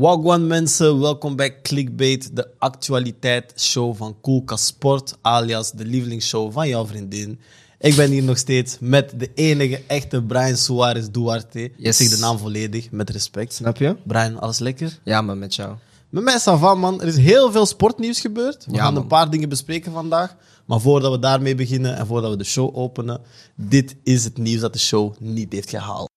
[0.00, 6.86] Wagwan mensen, welkom bij Clickbait, de actualiteit-show van Koelka Sport, alias de lievelingsshow van jouw
[6.86, 7.40] vriendin.
[7.78, 11.60] Ik ben hier nog steeds met de enige echte Brian Suarez Duarte.
[11.76, 13.52] Ik zeg de naam volledig, met respect.
[13.54, 13.96] Snap je?
[14.04, 14.98] Brian, alles lekker?
[15.04, 15.74] Ja, maar met jou.
[16.08, 17.00] Met mij Savan, man.
[17.00, 18.64] Er is heel veel sportnieuws gebeurd.
[18.66, 19.02] We Ja, gaan man.
[19.02, 20.36] een paar dingen bespreken vandaag.
[20.66, 23.20] Maar voordat we daarmee beginnen en voordat we de show openen,
[23.54, 26.10] dit is het nieuws dat de show niet heeft gehaald.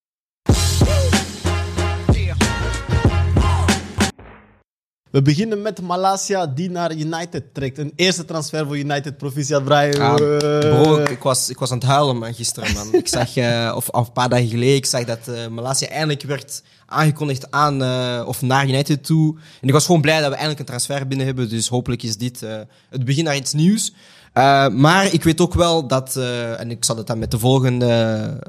[5.10, 7.78] We beginnen met Malasia, die naar United trekt.
[7.78, 10.02] Een eerste transfer voor United, proficiat Brian.
[10.02, 12.74] Ah, Eh, bro, ik, ik was, ik was aan het huilen man, gisteren.
[12.74, 12.94] Man.
[12.94, 16.22] Ik zag, eh, of, of een paar dagen geleden, ik zag dat eh Malasia eindelijk
[16.22, 19.36] werd aangekondigd aan eh, of naar United toe.
[19.62, 21.50] En ik was gewoon blij dat we eindelijk een transfer binnen hebben.
[21.50, 23.94] Dus hopelijk is dit eh, het begin naar iets nieuws.
[24.40, 27.40] Eh, maar ik weet ook wel dat, eh, en ik zal het dan met de
[27.40, 28.40] volgende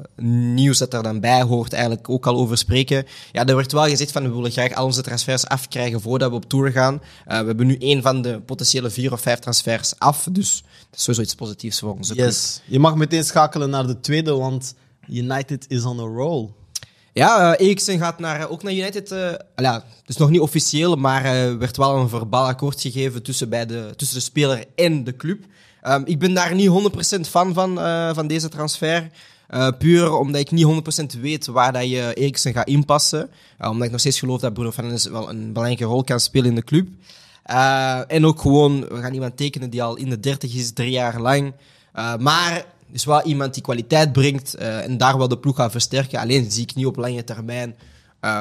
[0.55, 3.05] nieuws dat er dan bij hoort eigenlijk ook al over spreken.
[3.31, 6.35] Ja, er werd wel gezegd van we willen graag al onze transfers afkrijgen voordat we
[6.35, 7.01] op tour gaan.
[7.25, 10.27] Eh, we hebben nu één van de potentiële vier of vijf transfers af.
[10.31, 12.25] Dus dat is sowieso iets positiefs voor onze club.
[12.25, 12.61] Yes.
[12.65, 14.75] Je mag meteen schakelen naar de tweede, want
[15.07, 16.49] United is on a roll.
[17.13, 19.11] Ja, uh, Eriksen gaat naar, ook naar United.
[19.11, 23.49] al ja, dus nog niet officieel, maar er werd wel een verbaal akkoord gegeven tussen,
[23.49, 25.45] bij de, tussen de speler en de club.
[25.81, 29.09] Ehm, ik ben daar niet 100% fan van, eh, van deze transfer.
[29.47, 33.29] Eh, puur omdat ik niet 100% weet waar dat je Eriksen gaat inpassen.
[33.57, 36.49] Eh, omdat ik nog steeds geloof dat Bruno Fernandes wel een belangrijke rol kan spelen
[36.49, 36.87] in de club.
[38.07, 41.19] En ook gewoon, we gaan iemand tekenen die al in de 30 is, drie jaar
[41.19, 41.53] lang.
[42.19, 46.19] Maar is wel iemand die kwaliteit brengt en daar wel de ploeg gaat versterken.
[46.19, 47.75] Alleen zie ik niet op lange termijn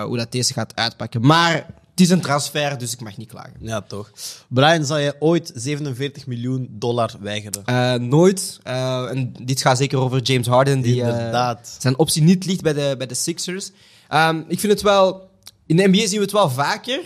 [0.05, 1.27] hoe dat deze gaat uitpakken.
[1.27, 1.67] Maar
[2.01, 3.55] het is een transfer, dus ik mag niet klagen.
[3.61, 4.11] Ja, toch.
[4.49, 7.65] Brian, zou je ooit 47 miljoen dollar weigeren?
[7.65, 8.59] Eh, nooit.
[8.63, 11.77] Eh, en dit gaat zeker over James Harden, die eh, Inderdaad.
[11.79, 13.71] zijn optie niet ligt bij de, bij de Sixers.
[14.09, 15.29] Ehm, ik vind het wel...
[15.67, 17.01] In de NBA zien we het wel vaker.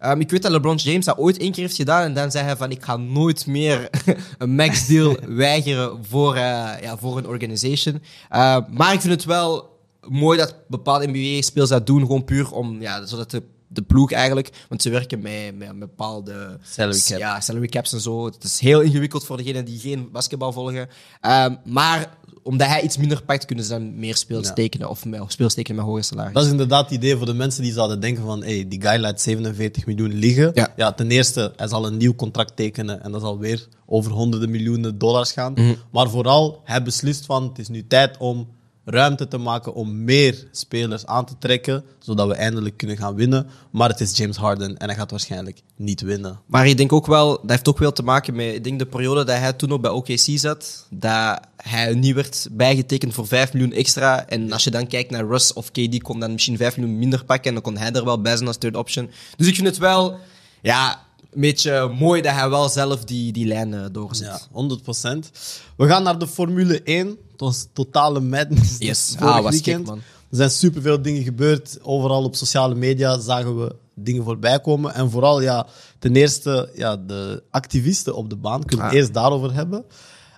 [0.00, 2.44] Ehm, ik weet dat LeBron James dat ooit één keer heeft gedaan en dan zei
[2.44, 3.90] hij van ik ga nooit meer
[4.38, 8.02] een max deal weigeren voor, eh, ja, voor een organization.
[8.28, 12.80] Eh, maar ik vind het wel mooi dat bepaalde NBA-spelers dat doen, gewoon puur om,
[12.80, 17.18] ja, zodat de, de ploeg eigenlijk, want ze werken met, met, bepaalde Salary cap.
[17.18, 18.24] ja, salary caps en zo.
[18.24, 20.88] Het is heel ingewikkeld voor degenen die geen basketbal volgen.
[21.20, 24.52] Ehm, maar omdat hij iets minder pakt, kunnen ze dan meer speels Ja.
[24.52, 26.32] tekenen of met, of speels tekenen met hoge salaris.
[26.32, 29.00] Dat is inderdaad het idee voor de mensen die zouden denken van hey, die guy
[29.00, 30.68] laat 47 miljoen liggen.
[30.76, 30.92] Ja.
[30.92, 34.98] ten eerste, hij zal een nieuw contract tekenen en dat zal weer over honderden miljoenen
[34.98, 35.52] dollars gaan.
[35.52, 35.74] Mhm.
[35.90, 38.48] Maar vooral, hij beslist van het is nu tijd om
[38.84, 43.46] ruimte te maken om meer spelers aan te trekken, zodat we eindelijk kunnen gaan winnen.
[43.70, 46.40] Maar het is James Harden en hij gaat waarschijnlijk niet winnen.
[46.46, 48.86] Maar ik denk ook wel, dat heeft ook wel te maken met ik denk de
[48.86, 53.52] periode dat hij toen nog bij OKC zat, dat hij niet werd bijgetekend voor 5
[53.52, 54.26] miljoen extra.
[54.26, 57.24] En als je dan kijkt naar Russ of KD, kon dan misschien 5 miljoen minder
[57.24, 59.10] pakken en dan kon hij er wel bij zijn als third option.
[59.36, 60.18] Dus ik vind het wel,
[60.62, 64.48] ja, een beetje mooi dat hij wel zelf die, die lijn eh, doorzet.
[64.52, 65.30] Ja, 100%.
[65.76, 67.18] We gaan naar de Formule 1.
[67.40, 68.76] Het was totale madness.
[68.78, 69.14] Yes.
[69.18, 69.86] vorig Ah, was gek, weekend.
[69.86, 69.98] man.
[70.30, 71.78] Er zijn superveel dingen gebeurd.
[71.82, 74.94] Overal op sociale media zagen we dingen voorbij komen.
[74.94, 75.66] En vooral, ja,
[75.98, 78.64] ten eerste, ja, de activisten op de baan.
[78.64, 78.98] Kunnen we Ah.
[78.98, 79.84] eerst daarover hebben.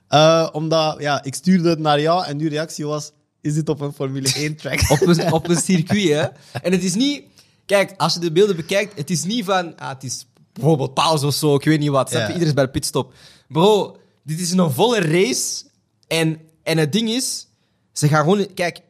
[0.09, 3.13] Eh, omdat, ja, ik stuurde het naar jou en uw reactie was...
[3.41, 4.91] Is dit op een Formule 1 track?
[4.91, 6.27] op een, op een circuit, hè.
[6.63, 7.23] En het is niet...
[7.67, 9.77] Kijk, als je de beelden bekijkt, het is niet van...
[9.79, 12.11] Ah, het is bijvoorbeeld pauze of zo, ik weet niet wat.
[12.11, 13.13] Iedereen is bij de pitstop.
[13.49, 15.65] Bro, dit is een volle race.
[16.07, 17.47] En, en het ding is,
[17.93, 18.55] ze gaan gewoon...
[18.55, 18.81] Kijk,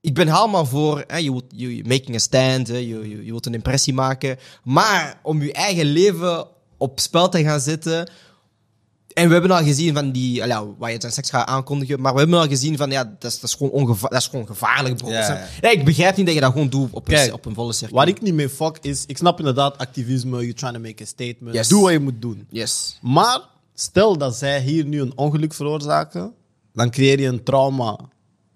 [0.00, 1.04] ik ben helemaal voor...
[1.06, 4.38] Hè, je wilt making a stand, hè, je, je, je wilt een impressie maken.
[4.64, 8.10] Maar om je eigen leven op spel te gaan zetten...
[9.14, 12.00] En we hebben al gezien van die, al ja, waar je dan straks gaat aankondigen,
[12.00, 14.26] maar we hebben al gezien van ja, dat is, dat is, gewoon, ongeva dat is
[14.26, 15.10] gewoon gevaarlijk, bro.
[15.10, 15.46] Ja, Snap- ja.
[15.60, 17.98] Ja, ik begrijp niet dat je dat gewoon doet op een, op een volle circuit.
[17.98, 19.04] Waar ik niet mee fuck is...
[19.06, 21.54] Ik snap inderdaad activisme, you're trying to make a statement.
[21.54, 21.68] Yes.
[21.68, 22.46] Doe wat je moet doen.
[22.50, 22.98] Yes.
[23.02, 23.40] Maar
[23.74, 26.32] stel dat zij hier nu een ongeluk veroorzaken,
[26.74, 27.98] dan creëer je een trauma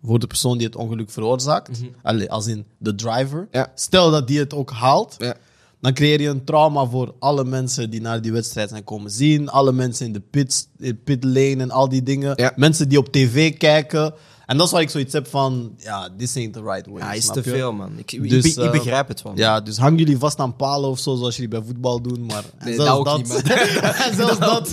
[0.02, 1.80] voor de persoon die het ongeluk veroorzaakt.
[2.02, 3.48] Allee, als in de driver.
[3.50, 3.72] Ja.
[3.74, 5.34] Stel dat die het ook haalt, Ja.
[5.80, 9.48] dan creëer je een trauma voor alle mensen die naar die wedstrijd zijn komen zien.
[9.48, 12.32] Alle mensen in de pit, in pit lane en al die dingen.
[12.36, 12.52] Ja.
[12.56, 14.14] Mensen die op tv kijken.
[14.48, 16.98] En dat is waar ik zoiets heb van, ja, this ain't the right way.
[16.98, 17.50] Ja, is te je?
[17.50, 17.92] veel, man.
[17.96, 19.32] Ik, ik, Dus, ik, ik eh, begrijp het wel.
[19.32, 19.40] man.
[19.42, 22.26] Ja, dus hang jullie vast aan palen of zo, zoals jullie bij voetbal doen.
[22.26, 23.42] Maar Nee, zelfs dat niet,
[24.16, 24.72] zelfs dat.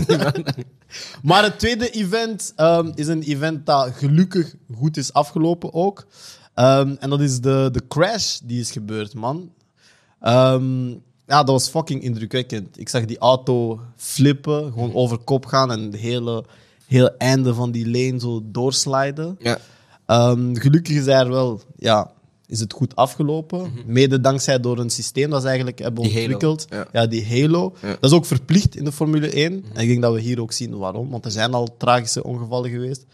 [1.23, 6.05] maar het tweede event ehm, is een event dat gelukkig goed is afgelopen ook.
[6.53, 9.51] Ehm, en dat is de, de crash die is gebeurd, man.
[10.19, 10.89] Ehm,
[11.27, 12.79] ja, dat was fucking indrukwekkend.
[12.79, 16.45] Ik zag die auto flippen, gewoon over kop gaan en het hele,
[16.87, 19.35] hele einde van die lane zo doorsliden.
[19.39, 19.57] Ja.
[20.05, 22.11] Ehm, gelukkig is er wel ja,
[22.47, 23.71] is het goed afgelopen.
[23.85, 26.11] Mede dankzij door een systeem dat ze eigenlijk hebben Mhm.
[26.13, 26.65] Halo, ontwikkeld.
[26.91, 27.05] ja.
[27.05, 27.73] die Halo.
[27.81, 27.87] Ja.
[27.87, 27.97] Mhm.
[27.99, 29.63] Dat is ook verplicht in de Formule 1.
[29.73, 31.09] En ik denk dat we hier ook zien waarom.
[31.09, 33.05] Want er zijn al tragische ongevallen geweest.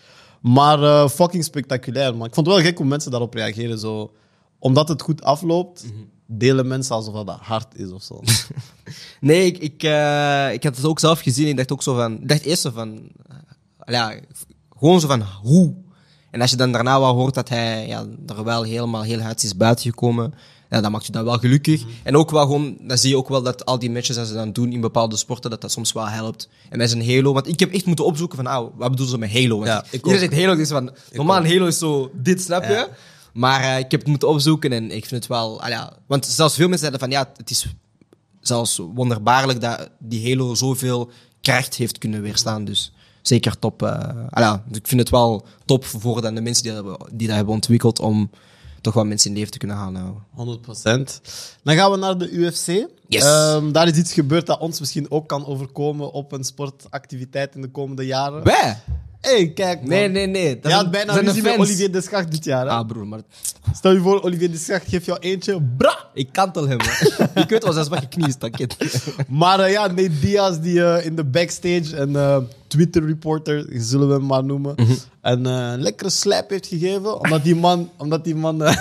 [0.41, 2.27] Maar eh, fucking spectaculair, man.
[2.27, 3.79] Ik vond het wel gek hoe mensen daarop reageren.
[3.79, 4.11] Zo.
[4.59, 5.93] Omdat het goed afloopt, Mhm.
[6.25, 8.19] delen mensen alsof dat hard is of zo.
[9.21, 11.47] Nee, ik, ik, eh, ik had het ook zelf gezien.
[11.47, 12.13] Ik dacht ook zo van...
[12.21, 13.09] Ik dacht eerst zo van...
[13.91, 14.19] ja,
[14.77, 15.73] gewoon zo van hoe.
[16.31, 19.43] En als je dan daarna wel hoort dat hij ja, er wel helemaal heel hard
[19.43, 20.33] is buitengekomen...
[20.69, 21.83] Ja, dan maakt je dat wel gelukkig.
[22.03, 22.77] En ook wel gewoon...
[22.81, 25.17] Dan zie je ook wel dat al die matches dat ze dan doen in bepaalde
[25.17, 25.49] sporten...
[25.49, 26.49] Dat dat soms wel helpt.
[26.69, 27.33] En met zijn Halo...
[27.33, 28.47] Want ik heb echt moeten opzoeken van...
[28.47, 29.55] Ah, wat bedoelen ze met Halo?
[29.55, 30.55] Want Ja, ik iedereen zegt Halo.
[30.55, 30.91] Dus van...
[31.11, 32.69] Normaal een Halo is zo dit, snap je?
[32.69, 32.87] Ja.
[33.33, 35.61] Maar eh, ik heb het moeten opzoeken en ik vind het wel...
[35.61, 37.19] ah ja, want zelfs veel mensen zeiden van...
[37.19, 37.65] Ja, het is
[38.41, 41.11] zelfs wonderbaarlijk dat die Halo zoveel
[41.41, 42.65] kracht heeft kunnen weerstaan.
[42.65, 43.83] Dus zeker top.
[43.83, 47.27] ah ja, ik vind het wel top voor dan de mensen die dat, hebben, die
[47.27, 48.29] dat hebben ontwikkeld om
[48.81, 50.59] toch wel mensen in leven te kunnen gaan houden.
[51.19, 51.21] 100%.
[51.63, 52.87] Dan gaan we naar de UFC.
[53.07, 53.23] Yes.
[53.23, 57.61] Ehm, daar is iets gebeurd dat ons misschien ook kan overkomen op een sportactiviteit in
[57.61, 58.43] de komende jaren.
[58.43, 58.77] Wij?
[59.21, 59.89] Hey, kijk man.
[59.89, 60.59] Nee, nee, nee.
[60.59, 61.57] Dat Je had bijna ruzie met.
[61.57, 62.65] Olivier Deschacht dit jaar.
[62.65, 62.71] Hè?
[62.71, 63.19] Ah, broer, maar
[63.75, 65.61] Stel je voor, Olivier Deschacht geeft jou eentje.
[65.77, 65.97] Bra!
[66.13, 66.79] ik kantel hem.
[67.35, 68.59] ik weet wel zelfs wat je knie is, dat.
[69.27, 72.37] Maar eh, ja, Nate Diaz die eh, in de backstage een eh,
[72.67, 74.91] Twitter-reporter, zullen we hem maar noemen, Mhm.
[75.21, 77.19] een eh, lekkere slap heeft gegeven.
[77.19, 78.75] Omdat die man, omdat die man Dat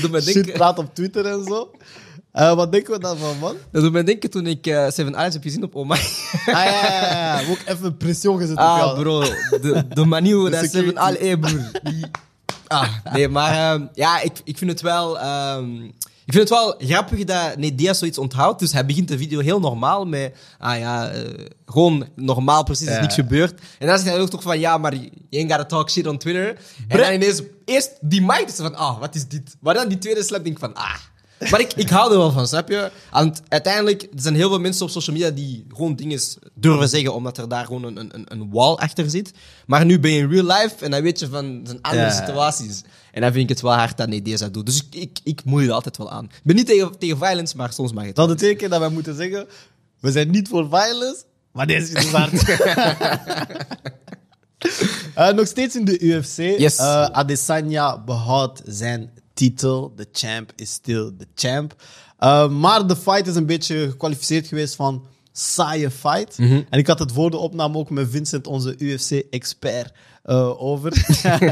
[0.00, 1.70] doet shit denken, praat op Twitter en zo.
[2.38, 3.56] Eh, wat denken we daarvan, man?
[3.72, 6.00] dat doet mij denken toen ik eh, Seven Islands heb gezien op Omai.
[6.46, 7.50] Ah, ja, ja, ja.
[7.50, 9.00] Ook even pression gezet op Ah, jou.
[9.00, 9.20] bro.
[9.60, 10.70] De, de manier hoe dat.
[10.70, 11.14] Seven Al...
[11.14, 11.70] Eh, broer.
[12.66, 15.18] Ah, nee, maar ehm, ja, ik, ik vind het wel...
[15.18, 15.82] ehm,
[16.24, 18.58] ik vind het wel grappig dat nee, Diaz zoiets onthoudt.
[18.60, 20.36] Dus hij begint de video heel normaal met...
[20.58, 23.02] Ah ja, eh, gewoon normaal, precies, er is Ja.
[23.02, 23.60] niks gebeurd.
[23.78, 24.58] En dan zegt hij ook toch van...
[24.60, 26.56] Ja, maar you ain't gotta talk shit on Twitter.
[26.88, 27.42] En dan ineens...
[27.64, 28.74] Eerst die mic is van...
[28.76, 29.56] Ah, wat is dit?
[29.60, 30.74] Maar dan die tweede slap denk ik van...
[30.74, 30.94] Ah...
[31.50, 32.90] Maar ik, ik hou er wel van, snap je?
[33.10, 36.20] Want uiteindelijk, er zijn heel veel mensen op social media die gewoon dingen
[36.54, 39.32] durven zeggen, omdat er daar gewoon een, een, een wall achter zit.
[39.66, 42.10] Maar nu ben je in real life en dan weet je van, zijn andere Ja.
[42.26, 42.82] situaties.
[43.12, 44.66] En dan vind ik het wel hard dat Nedees dat doet.
[44.66, 46.24] Dus ik, ik, ik moei er altijd wel aan.
[46.24, 48.16] Ik ben niet tegen, tegen violence, maar soms mag het.
[48.16, 49.46] Dat keer dat wij moeten zeggen,
[50.00, 52.32] we zijn niet voor violence, maar deze is dus hard.
[55.14, 56.36] Eh, nog steeds in de UFC.
[56.36, 56.76] Yes.
[56.76, 59.92] Eh, Adesanya behoudt zijn titel.
[59.96, 61.74] De champ is still the champ.
[62.18, 65.06] Eh, maar de fight is een beetje gekwalificeerd geweest van
[65.38, 66.38] saaie fight.
[66.38, 66.62] Mhm.
[66.70, 69.92] En ik had het voor de opname ook met Vincent, onze UFC-expert,
[70.22, 70.92] eh, over.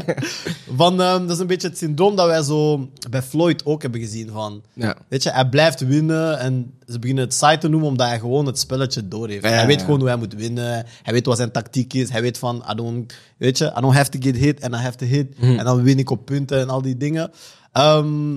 [0.77, 4.01] van, ehm, dat is een beetje het syndroom dat wij zo bij Floyd ook hebben
[4.01, 4.31] gezien.
[4.31, 4.97] Van, Ja.
[5.09, 8.47] Weet je, hij blijft winnen en ze beginnen het saai te noemen omdat hij gewoon
[8.47, 9.45] het spelletje door heeft.
[9.45, 9.85] Ja, hij weet ja.
[9.85, 10.87] gewoon hoe hij moet winnen.
[11.03, 12.11] Hij weet wat zijn tactiek is.
[12.11, 14.79] Hij weet van, I don't, weet je, I don't have to get hit and I
[14.79, 15.39] have to hit.
[15.39, 15.59] Mhm.
[15.59, 17.31] En dan win ik op punten en al die dingen.
[17.73, 18.37] Ehm,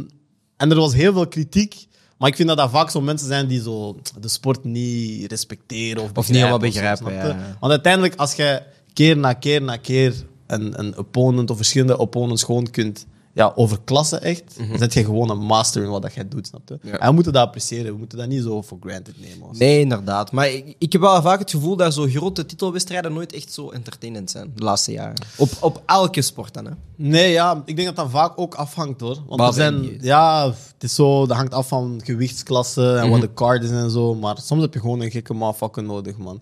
[0.58, 1.88] en er was heel veel kritiek.
[2.20, 6.04] Maar ik vind dat dat vaak zo mensen zijn die zo de sport niet respecteren
[6.04, 7.56] of, Of niet helemaal begrijpen zo, ja.
[7.60, 8.62] Want uiteindelijk, als je
[8.94, 10.14] keer na keer na keer
[10.48, 13.06] een, een opponent of verschillende opponents gewoon kunt
[13.40, 16.62] ja, overklassen, echt, dan zet je gewoon een master in wat dat jij doet, snap
[16.70, 16.78] je?
[16.82, 16.88] Mhm.
[16.88, 17.00] Ja.
[17.00, 17.92] En we moeten dat appreciëren.
[17.92, 19.48] We moeten dat niet zo voor granted nemen.
[19.58, 20.32] Nee, inderdaad.
[20.32, 23.70] Maar ik, ik heb wel vaak het gevoel dat zo grote titelwedstrijden nooit echt zo
[23.70, 25.16] entertainend zijn de laatste jaren.
[25.38, 26.72] Op, op elke sport dan, hè.
[26.96, 29.18] Nee, ja, ik denk dat dat vaak ook afhangt hoor.
[29.28, 33.12] Want er zijn, ja, het is zo, dat hangt af van gewichtsklassen en Mhm.
[33.12, 34.16] wat de card is en zo.
[34.16, 36.42] Maar soms heb je gewoon een gekke motherfucker nodig, man.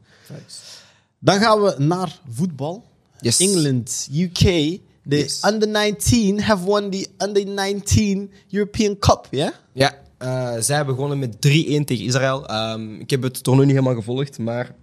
[1.20, 2.84] Dan gaan we naar voetbal.
[3.20, 3.39] Yes.
[3.39, 4.80] England, UK.
[5.10, 5.44] De Yes.
[5.46, 9.54] under 19 have won the under 19 European Cup, ja?
[9.74, 12.48] Ja, eh, zij begonnen met 3-1 tegen Israël.
[12.48, 14.76] Ehm, ik heb het toernooi niet helemaal gevolgd, maar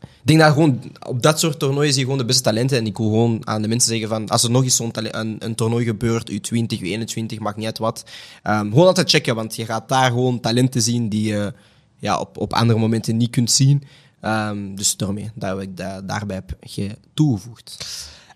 [0.00, 2.78] ik denk dat gewoon op dat soort toernooien zie je gewoon de beste talenten.
[2.78, 5.36] En ik wil gewoon aan de mensen zeggen van, als er nog eens zo'n een,
[5.38, 8.04] een toernooi gebeurt, U20, U21, maakt niet uit wat,
[8.42, 11.52] ehm, gewoon altijd checken, want je gaat daar gewoon talenten zien die je
[11.98, 13.82] ja, op, op andere momenten niet kunt zien.
[14.20, 17.84] Ehm, dus daarmee, dat ik da- daarbij heb ge- toegevoegd.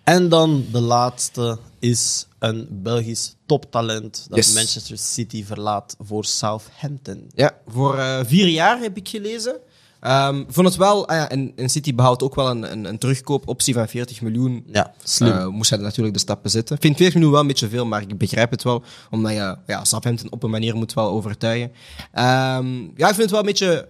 [0.07, 4.55] En dan de laatste is een Belgisch toptalent dat Yes.
[4.55, 7.31] Manchester City verlaat voor Southampton.
[7.35, 9.57] Ja, voor eh, vier jaar heb ik gelezen.
[10.01, 12.99] Ehm, vond het wel, ah ja, en, en City behoudt ook wel een, een, een
[12.99, 14.65] terugkoopoptie van 40 miljoen.
[14.73, 15.33] Ja, slim.
[15.33, 16.77] Eh, moest hij natuurlijk de stappen zetten.
[16.77, 18.83] Ik vind 40 miljoen wel een beetje veel, maar ik begrijp het wel.
[19.11, 21.73] Omdat je ja, Southampton op een manier moet wel overtuigen.
[22.13, 23.89] Ehm, ja, ik vind het wel een beetje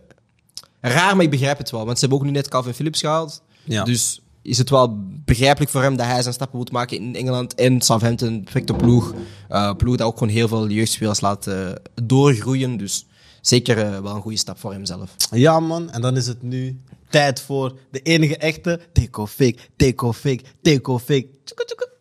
[0.81, 1.85] raar, maar ik begrijp het wel.
[1.85, 3.43] Want ze hebben ook nu net Calvin Phillips gehaald.
[3.65, 3.85] Ja.
[3.85, 7.55] Dus is het wel begrijpelijk voor hem dat hij zijn stappen moet maken in Engeland.
[7.55, 9.15] En Southampton, perfecte ploeg.
[9.49, 11.69] Eh ploeg dat ook gewoon heel veel jeugdspelers laat eh,
[12.03, 12.77] doorgroeien.
[12.77, 13.07] Dus
[13.41, 15.15] zeker eh, wel een goede stap voor hemzelf.
[15.31, 15.91] Ja, man.
[15.91, 18.81] En dan is het nu tijd voor de enige echte
[19.27, 21.29] Fake, Teco Fake, Teco Fake.
[21.45, 21.95] Tjoeke, tjoeke.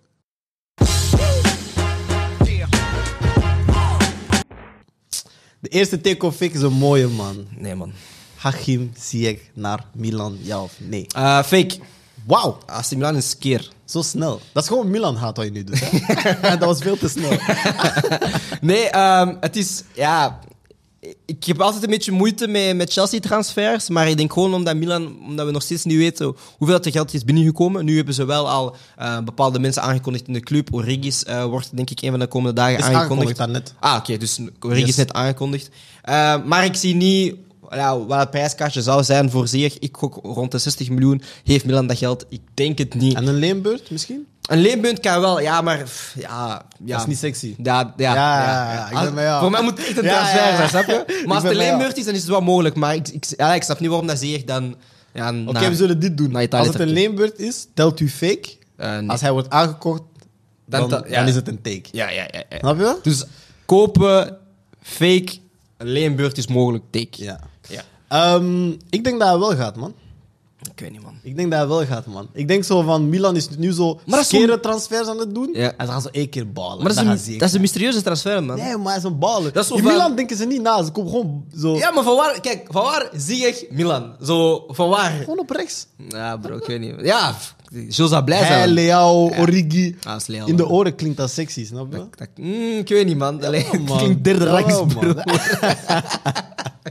[5.59, 7.47] De eerste take-off fake is een mooie man.
[7.57, 7.91] Nee, man.
[8.35, 11.05] Hachim Ziyech naar Milan, ja of nee?
[11.43, 11.77] Fake.
[12.27, 13.69] Wauw, AC Milan is keer.
[13.85, 14.41] zo snel.
[14.51, 15.79] Dat is gewoon Milan gaat wat je nu doet.
[15.79, 16.39] Hè?
[16.57, 17.31] dat was veel te snel.
[18.61, 19.83] Nee, ehm, het is...
[19.93, 20.39] Ja,
[21.25, 23.89] ik heb altijd een beetje moeite met, met Chelsea-transfers.
[23.89, 25.17] Maar ik denk gewoon omdat Milan...
[25.27, 26.25] Omdat we nog steeds niet weten
[26.57, 27.85] hoeveel dat er geld is binnengekomen.
[27.85, 30.73] Nu hebben ze wel al eh, bepaalde mensen aangekondigd in de club.
[30.73, 33.09] Origis eh, wordt denk ik een van de komende dagen Is aangekondigd.
[33.11, 33.73] aangekondigd daarnet.
[33.79, 34.17] Ah, oké.
[34.17, 34.95] dus Origi is Yes.
[34.95, 35.69] net aangekondigd.
[36.01, 37.35] Eh, maar ik zie niet
[37.69, 39.79] ja, wat het prijskaartje zou zijn voor zich.
[39.79, 41.21] Ik gok rond de 60 miljoen.
[41.43, 42.25] Heeft Milan dat geld?
[42.29, 43.15] Ik denk het niet.
[43.15, 44.27] En een leenbeurt misschien?
[44.45, 45.77] Een leenpunt kan wel, ja, maar...
[45.83, 46.91] pff, Ja, ja.
[46.91, 47.55] Dat is niet sexy.
[47.63, 49.41] Ja, ja, Ja, ja, ja, ik ben bij jou.
[49.41, 51.03] Voor mij moet het echt een transfer zijn, snap je?
[51.19, 52.75] Ik Maar als het een leenbeurt is, dan is het wel mogelijk.
[52.75, 54.75] Maar ik, ik, ja, ik snap niet waarom dat Ziyech dan...
[55.13, 56.35] Ja, Oké, we zullen dit doen.
[56.35, 58.49] Als het een leenbeurt is, telt u fake.
[58.75, 59.09] Eh, nee.
[59.09, 60.01] Als hij wordt aangekocht,
[60.65, 61.83] dan, Dan dan, is het een take.
[61.91, 62.43] Ja, ja, ja.
[62.57, 62.97] Snap je?
[63.01, 63.23] Dus
[63.65, 64.37] kopen,
[64.81, 65.37] fake,
[65.77, 67.23] een leenbeurt is mogelijk, take.
[67.23, 67.39] Ja.
[67.69, 67.81] Ja.
[68.07, 69.93] Ehm, ik denk dat hij wel gaat, man.
[70.73, 71.13] Ik weet niet, man.
[71.23, 72.27] Ik denk dat hij wel gaat, man.
[72.33, 75.49] Ik denk zo van Milan is nu zo dat zo'n- transfers aan het doen.
[75.53, 75.73] Ja.
[75.77, 76.83] En ze gaan zo één keer ballen.
[76.83, 78.57] Maar dat is, een, dat is een mysterieuze transfer, man.
[78.57, 79.53] Nee, maar hij is een baller.
[79.53, 80.83] Dat is zo In van- Milan denken ze niet na.
[80.83, 81.75] Ze komen gewoon zo...
[81.75, 82.41] Ja, maar van waar...
[82.41, 84.15] Kijk, van waar Ziyech, Milan?
[84.23, 85.11] Zo, van waar?
[85.11, 85.87] Gewoon op rechts.
[86.09, 86.95] Ja, bro, ik weet niet.
[87.01, 87.35] Ja,
[87.71, 88.69] Jules zou blij Hij, zijn.
[88.69, 89.95] Leao, Origi.
[90.03, 92.07] Ah, dat Leao, In de oren klinkt dat sexy, snap je?
[92.15, 93.43] Dat- mm, ik weet niet, man.
[93.43, 93.97] Allee, man.
[93.97, 95.13] klinkt derde Jawel, bro.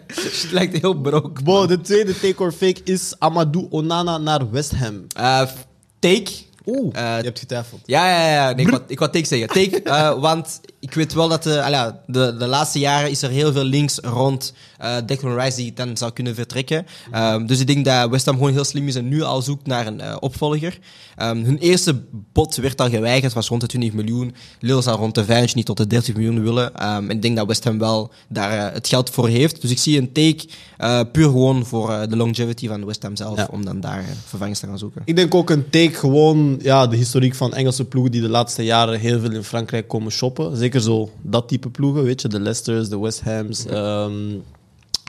[0.07, 1.43] Het lijkt heel broke.
[1.43, 5.07] Bo, de tweede take or fake is Amadou Onana naar West Ham.
[5.49, 5.67] F-
[5.99, 6.31] take.
[6.67, 7.81] Oeh, Eh, je hebt getwijfeld.
[7.85, 8.53] Ja, ja, ja.
[8.55, 9.49] Nee, ik, wou, ik wou take zeggen.
[9.49, 13.31] Take, eh, want ik weet wel dat de, ja, de, de laatste jaren is er
[13.31, 16.87] heel veel links rond eh Declan Rice die dan zou kunnen vertrekken.
[17.13, 19.67] Ehm, dus ik denk dat West Ham gewoon heel slim is en nu al zoekt
[19.67, 20.79] naar een eh, opvolger.
[21.17, 24.35] Ehm, hun eerste bod werd al geweigerd, was rond de 20 miljoen.
[24.61, 26.75] Lille zou rond de 5, niet tot de 30 miljoen willen.
[26.75, 29.61] Ehm, en ik denk dat West Ham wel daar eh, het geld voor heeft.
[29.61, 30.45] Dus ik zie een take
[30.79, 33.49] eh, puur gewoon voor eh, de longevity van West Ham zelf, Ja.
[33.51, 35.03] om dan daar eh, vervangers te gaan zoeken.
[35.05, 38.65] Ik denk ook een take gewoon ja, de historiek van Engelse ploegen die de laatste
[38.65, 40.57] jaren heel veel in Frankrijk komen shoppen.
[40.57, 42.29] Zeker zo dat type ploegen, weet je.
[42.29, 43.67] De Leicesters, de West Hams.
[43.67, 44.13] ehm,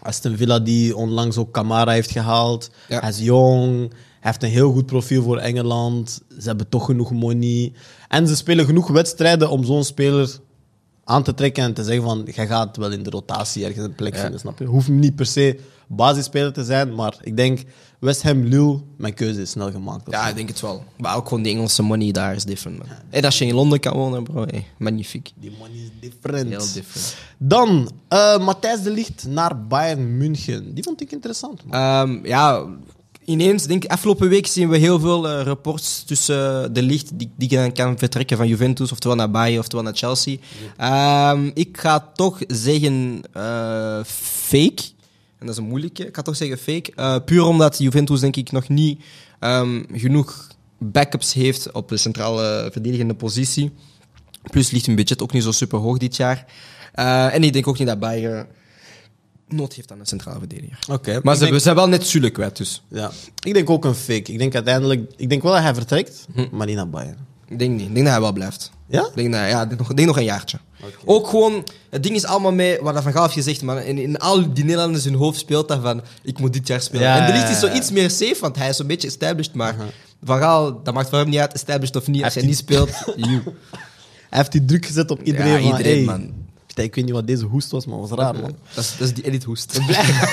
[0.04, 2.70] Aston Villa die onlangs ook Camara heeft gehaald.
[2.88, 3.00] Ja.
[3.00, 3.78] Hij is jong.
[3.90, 6.22] Hij heeft een heel goed profiel voor Engeland.
[6.40, 7.74] Ze hebben toch genoeg money.
[8.08, 10.38] En ze spelen genoeg wedstrijden om zo'n speler
[11.04, 13.96] aan te trekken en te zeggen van, jij gaat wel in de rotatie ergens een
[13.96, 14.22] plek Ja.
[14.22, 14.66] vinden, snap je?
[14.66, 17.64] Hoeft niet per se basisspeler te zijn, maar ik denk
[18.06, 20.12] West Ham, Lille, mijn keuze is snel gemaakt.
[20.12, 20.84] Ja, ik denk het wel.
[20.98, 22.88] Maar ook gewoon die Engelse money daar is different, man.
[23.10, 25.32] En als je in Londen kan wonen, bro, hey, magnifiek.
[25.36, 26.50] Die money is different.
[26.50, 27.16] Heel different.
[27.38, 30.74] Dan, eh Matthijs de Ligt naar Bayern München.
[30.74, 31.66] Die vond ik interessant.
[31.66, 31.80] man.
[31.80, 32.66] Ehm, ja,
[33.26, 37.32] ineens, denk ik, afgelopen week zien we heel veel eh, reports tussen de licht die,
[37.38, 40.38] die kan, kan vertrekken van Juventus, oftewel naar Bayern, oftewel naar Chelsea.
[40.78, 44.94] Ehm, ik ga toch zeggen eh, fake.
[45.46, 46.08] En dat is een moeilijke.
[46.08, 46.92] Ik ga toch zeggen fake.
[46.96, 49.04] Eh, puur omdat Juventus, denk ik, nog niet
[49.40, 50.48] ehm, genoeg
[50.78, 53.72] backups heeft op de centrale verdedigende positie.
[54.52, 56.46] Plus ligt hun budget ook niet zo super hoog dit jaar.
[56.94, 58.48] Eh, en ik denk ook niet dat Bayern
[59.48, 60.78] nood heeft aan een centrale verdediger.
[60.92, 61.20] Oké.
[61.24, 62.84] Maar ze, denk, zijn wel net Sule kwijt, dus.
[62.88, 63.12] ja,
[63.44, 64.32] ik denk ook een fake.
[64.32, 65.12] Ik denk uiteindelijk...
[65.18, 67.18] Ik denk wel dat hij vertrekt, maar niet naar Bayern.
[67.48, 67.88] Ik denk niet.
[67.88, 68.72] Ik denk dat hij wel blijft.
[68.88, 69.06] Ja?
[69.06, 70.58] Ik denk, dat, ja, denk nog, denk nog een jaartje.
[71.06, 73.80] Ook gewoon, het ding is allemaal mee, wat dat Van Gaal heeft gezegd, man.
[73.80, 77.04] In, in al die Nederlanders hun hoofd speelt dat van, ik moet dit jaar spelen.
[77.04, 79.54] Ja, en de licht is zo iets meer safe, want hij is zo'n beetje established,
[79.54, 79.76] maar
[80.24, 82.24] Van Gaal, dat maakt voor hem niet uit, established of niet.
[82.24, 83.42] Als hij niet speelt, you.
[84.30, 85.52] Hij heeft die druk gezet op iedereen.
[85.52, 86.44] Ja, van, iedereen, hey, man.
[86.76, 88.56] Ik weet niet wat deze hoest was, maar was raar, man.
[88.76, 89.80] Dat is, dat is die edit hoest.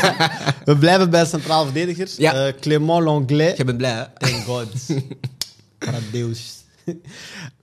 [0.64, 2.08] We blijven bij centraal verdediger.
[2.16, 2.32] Ja.
[2.34, 3.56] Eh, Clément Langlais.
[3.56, 4.04] Je bent blij, hè?
[4.18, 4.66] Thank God.
[5.78, 6.61] Paradeus.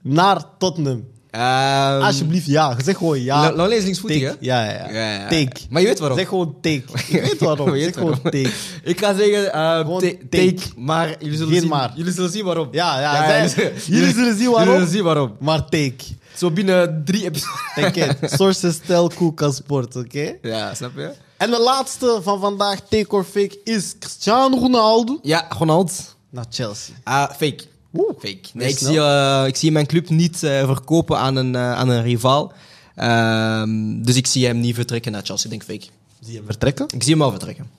[0.02, 1.04] Naar Tottenham.
[1.30, 2.76] Ehm, Alsjeblieft, ja.
[2.84, 3.50] Zeg gewoon ja.
[3.50, 4.28] Lo- Longley is linksvoetig, hè?
[4.40, 5.12] Ja, ja, ja.
[5.12, 5.28] Ja.
[5.28, 5.60] Take.
[5.70, 6.18] Maar je weet waarom.
[6.18, 6.82] Zeg gewoon take.
[7.08, 7.66] Ik weet waarom.
[7.66, 8.30] Je weet zeg gewoon waarom.
[8.30, 8.50] take.
[8.84, 10.28] Ik ga zeggen, eh, take.
[10.28, 11.92] take, maar jullie zullen, Geen zien, maar.
[11.96, 12.68] jullie zullen zien waarom.
[12.70, 13.48] Ja, ja.
[13.48, 14.72] zij- jullie, zullen zien waarom.
[14.72, 15.36] Jullie zullen zien waarom.
[15.40, 15.94] Maar take.
[16.36, 17.60] Zo binnen drie episodes.
[17.74, 18.30] Take it.
[18.32, 20.36] Sources tell Kuka Sport, oké?
[20.42, 21.10] Ja, snap je?
[21.36, 26.16] En de laatste van vandaag, take or fake, is Cristiano Ronaldo Ja, Ronald.
[26.30, 26.94] naar Chelsea.
[27.04, 27.58] Ah, fake.
[27.92, 28.40] Oeh, Fake.
[28.52, 31.88] Nee, ik, zie, eh, ik zie mijn club niet eh, verkopen aan een, eh, aan
[31.88, 32.52] een rivaal.
[32.94, 35.50] Ehm, dus ik zie hem niet vertrekken naar Chelsea.
[35.50, 35.92] Ik denk fake.
[36.20, 36.86] Zie je hem vertrekken?
[36.94, 37.70] Ik zie hem wel vertrekken.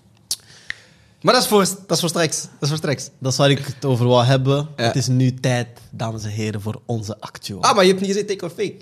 [1.22, 2.42] Maar dat is voor, dat is voor straks.
[2.42, 3.10] Dat is voor straks.
[3.20, 4.68] Dat is waar ik het over wil hebben.
[4.76, 4.84] Ja.
[4.84, 7.64] Het is nu tijd, dames en heren, voor onze actual.
[7.64, 8.78] Ah, maar je hebt niet gezegd take or fake.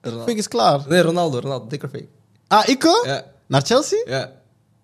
[0.00, 0.24] Ronaldo.
[0.24, 0.84] fake is klaar.
[0.88, 1.38] Nee, Ronaldo.
[1.38, 1.66] Ronaldo.
[1.66, 2.08] Take or fake.
[2.46, 2.82] Ah, ik?
[3.04, 3.24] Ja.
[3.46, 4.02] Naar Chelsea?
[4.04, 4.39] Ja.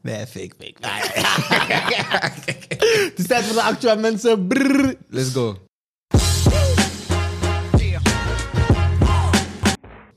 [0.07, 0.77] Nee, fake, fake.
[3.11, 4.47] het is tijd voor de actual mensen.
[4.47, 4.97] Brrr.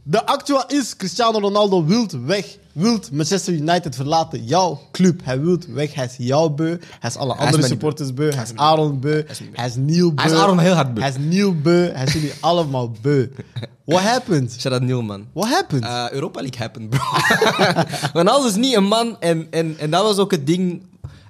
[0.09, 2.57] De actua is Cristiano Ronaldo wilt weg.
[2.73, 4.45] Wilt Manchester United verlaten.
[4.45, 5.21] Jouw club.
[5.23, 5.93] Hij wilt weg.
[5.93, 6.77] Hij is jou beu.
[6.99, 8.31] Hij is alle andere supporters beu.
[8.31, 9.23] Hij is Aaron beu.
[9.53, 10.23] Hij is Neil beu.
[10.23, 11.01] Hij is Aaron heel hard beu.
[11.01, 11.91] Hij is Neil beu.
[11.91, 13.27] Hij is jullie allemaal beu.
[13.85, 14.55] What happened?
[14.59, 15.25] Shout out Neil, man.
[15.33, 15.83] What happened?
[15.83, 17.01] Eh, Europa League happened, bro.
[18.19, 20.83] Ronaldo is niet een man en, en, en dat was ook het ding.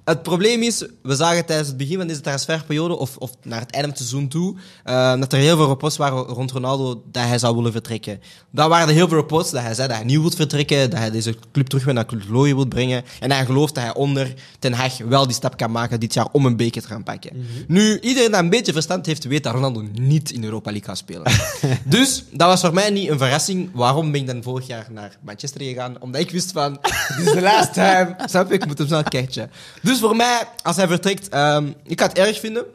[0.09, 3.71] Het probleem is, we zagen tijdens het begin van deze transferperiode, of, of naar het
[3.71, 7.23] einde van het seizoen toe, eh, dat er heel veel reports waren rond Ronaldo dat
[7.23, 8.21] hij zou willen vertrekken.
[8.51, 10.99] Daar waren er heel veel reports dat hij zei dat hij niet wil vertrekken, dat
[10.99, 13.03] hij deze club terug weer naar Club Looie wil brengen.
[13.19, 16.27] En hij gelooft dat hij onder Ten Hag wel die stap kan maken dit jaar
[16.31, 17.45] om een beker te gaan pakken.
[17.67, 20.97] Nu, iedereen dat een beetje verstand heeft, weet dat Ronaldo niet in Europa League gaat
[20.97, 21.31] spelen.
[21.85, 23.69] dus dat was voor mij niet een verrassing.
[23.73, 25.95] Waarom ben ik dan vorig jaar naar Manchester gegaan?
[25.99, 26.77] Omdat ik wist van,
[27.17, 28.15] dit is de last time.
[28.25, 28.51] Snap?
[28.51, 29.51] Ik moet hem snel catchen.
[29.81, 32.65] Dus voor mij, als hij vertrekt, ehm, ik ga het erg vinden.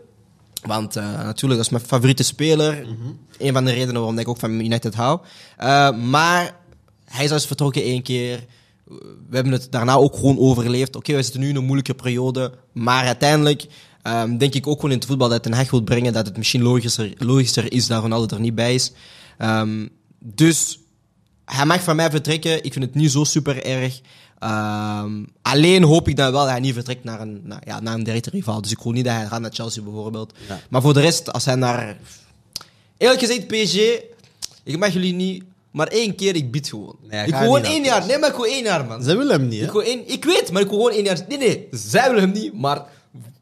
[0.62, 2.86] Want eh, natuurlijk, dat is mijn favoriete speler.
[3.38, 5.20] Een van de redenen waarom ik ook van United hou.
[5.56, 6.56] Eh, maar
[7.04, 8.44] hij is al eens vertrokken één keer.
[9.28, 10.96] We hebben het daarna ook gewoon overleefd.
[10.96, 12.52] Oké, we zitten nu in een moeilijke periode.
[12.72, 13.66] Maar uiteindelijk
[14.02, 16.36] ehm, denk ik ook gewoon in het voetbal dat Ten Hag wil brengen dat het
[16.36, 18.92] misschien logischer, logischer is dat Ronaldo er niet bij is.
[19.38, 19.86] Ehm,
[20.18, 20.78] dus
[21.44, 22.64] hij mag van mij vertrekken.
[22.64, 24.00] Ik vind het niet zo super erg.
[24.44, 27.94] Ehm, alleen hoop ik dan wel dat hij niet vertrekt naar een, naar, ja, naar
[27.94, 28.62] een directe rivaal.
[28.62, 30.32] Dus ik wil niet dat hij gaat naar Chelsea bijvoorbeeld.
[30.48, 30.60] Ja.
[30.70, 31.96] Maar voor de rest, als hij naar...
[32.96, 33.76] Eerlijk gezegd, PSG,
[34.62, 35.44] ik mag jullie niet...
[35.70, 36.96] Maar één keer, ik bied gewoon.
[37.10, 38.06] Nee, ik wil gewoon één jaar.
[38.06, 39.02] Nee, maar ik wil één jaar, man.
[39.02, 39.66] Ze willen hem niet, hè?
[39.66, 41.20] Ik, wil één, ik weet, maar ik wil gewoon één jaar...
[41.28, 42.82] Nee, nee, zij willen hem niet, maar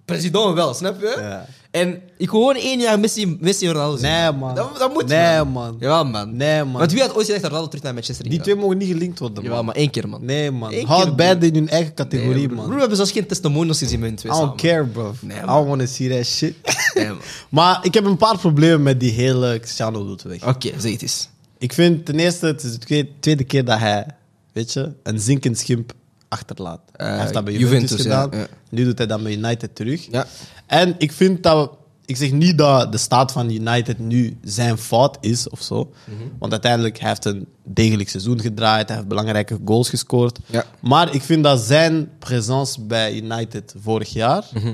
[0.04, 1.16] president wel, snap je?
[1.18, 1.46] Ja.
[1.72, 4.10] En ik wil gewoon één jaar Messi, Messi en Ronaldo zien.
[4.10, 4.54] Nee, man.
[4.54, 5.48] Dat, dat moet, Nee, man.
[5.52, 5.76] man.
[5.80, 6.36] Jawel, man.
[6.36, 6.72] Nee, man.
[6.72, 8.88] Want wie had ooit gezegd dat Ronaldo terug naar Manchester Die ging twee mogen niet
[8.88, 9.44] gelinkt worden, man.
[9.44, 10.24] Jawel, maar één keer, man.
[10.24, 10.72] Nee, man.
[10.72, 12.64] Eén Houd keer, beide in hun eigen categorie, Nee, man.
[12.64, 14.74] Bro, we hebben zelfs geen testimonials gezien met hun twee I don't samen.
[14.74, 15.14] care, bro.
[15.20, 15.54] Nee, I man.
[15.56, 16.54] don't wanna see that shit.
[16.94, 17.16] Nee, man.
[17.48, 20.46] maar ik heb een paar problemen met die hele Cristiano doet weg.
[20.48, 21.28] Oké, zeg het eens.
[21.58, 24.06] Ik vind ten eerste, het is de tweede, tweede keer dat hij,
[24.52, 25.92] weet je, een zinkend schimp
[26.32, 26.80] achterlaat.
[26.92, 28.30] Eh, hij heeft dat bij Juventus, gedaan.
[28.70, 30.06] Nu doet hij dat met United terug.
[30.10, 30.26] Ja.
[30.66, 31.70] En ik vind dat...
[31.70, 31.76] we-
[32.06, 35.92] Ik zeg niet dat de staat van United nu zijn fout is of zo.
[36.04, 36.28] Mhm.
[36.38, 38.86] Want uiteindelijk hij heeft een degelijk seizoen gedraaid.
[38.88, 40.38] Hij heeft belangrijke goals gescoord.
[40.46, 40.64] Ja.
[40.80, 44.44] Maar ik vind dat zijn presence bij United vorig jaar...
[44.54, 44.72] Mhm.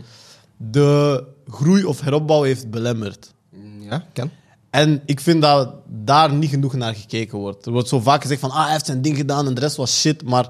[0.56, 3.33] de groei of heropbouw heeft belemmerd.
[3.80, 4.30] Ja, kan.
[4.70, 7.66] En ik vind dat daar niet genoeg naar gekeken wordt.
[7.66, 9.76] Er wordt zo vaak gezegd van, ah, hij heeft zijn ding gedaan en de rest
[9.76, 10.22] was shit.
[10.22, 10.48] Maar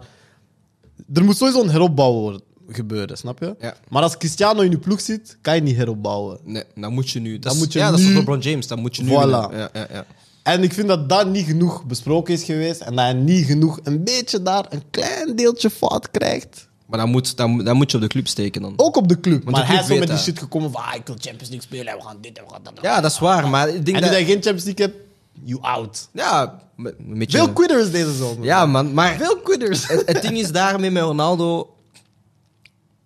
[1.15, 3.55] er moet sowieso een heropbouw worden, gebeuren, snap je?
[3.61, 3.75] Ja.
[3.89, 6.39] Maar als Cristiano in je ploeg zit, kan je niet heropbouwen.
[6.45, 7.39] Nee, dan moet je nu...
[7.39, 8.67] Dat is- moet je ja, dat is nu- voor LeBron James.
[8.67, 9.09] Dan moet je nu...
[9.09, 9.13] Voilà.
[9.13, 9.51] winnen.
[9.59, 10.07] Ja, ja, ja.
[10.43, 12.81] En ik vind dat dat niet genoeg besproken is geweest.
[12.81, 16.69] En dat hij niet genoeg, een beetje daar, een klein deeltje fout krijgt.
[16.87, 18.73] Maar dan moet, dan, dan moet je op de club steken dan.
[18.77, 19.39] Ook op de club.
[19.45, 20.25] de maar club hij is zo weet met die dat.
[20.27, 22.61] shit gekomen van, ah, ik wil Champions League spelen, we gaan dit en we gaan
[22.63, 22.73] dat.
[22.83, 24.11] Ja, dat is waar, maar ik denk en nu dat...
[24.11, 24.97] dat je geen Champions League hebt,
[25.45, 26.09] you out.
[26.13, 27.39] Ja, met- een beetje...
[27.39, 28.45] Veel quitters deze zomer.
[28.45, 29.17] Ja, man, maar...
[29.17, 29.89] Veel quitters.
[29.89, 31.75] het, het ding is daarmee met Ronaldo.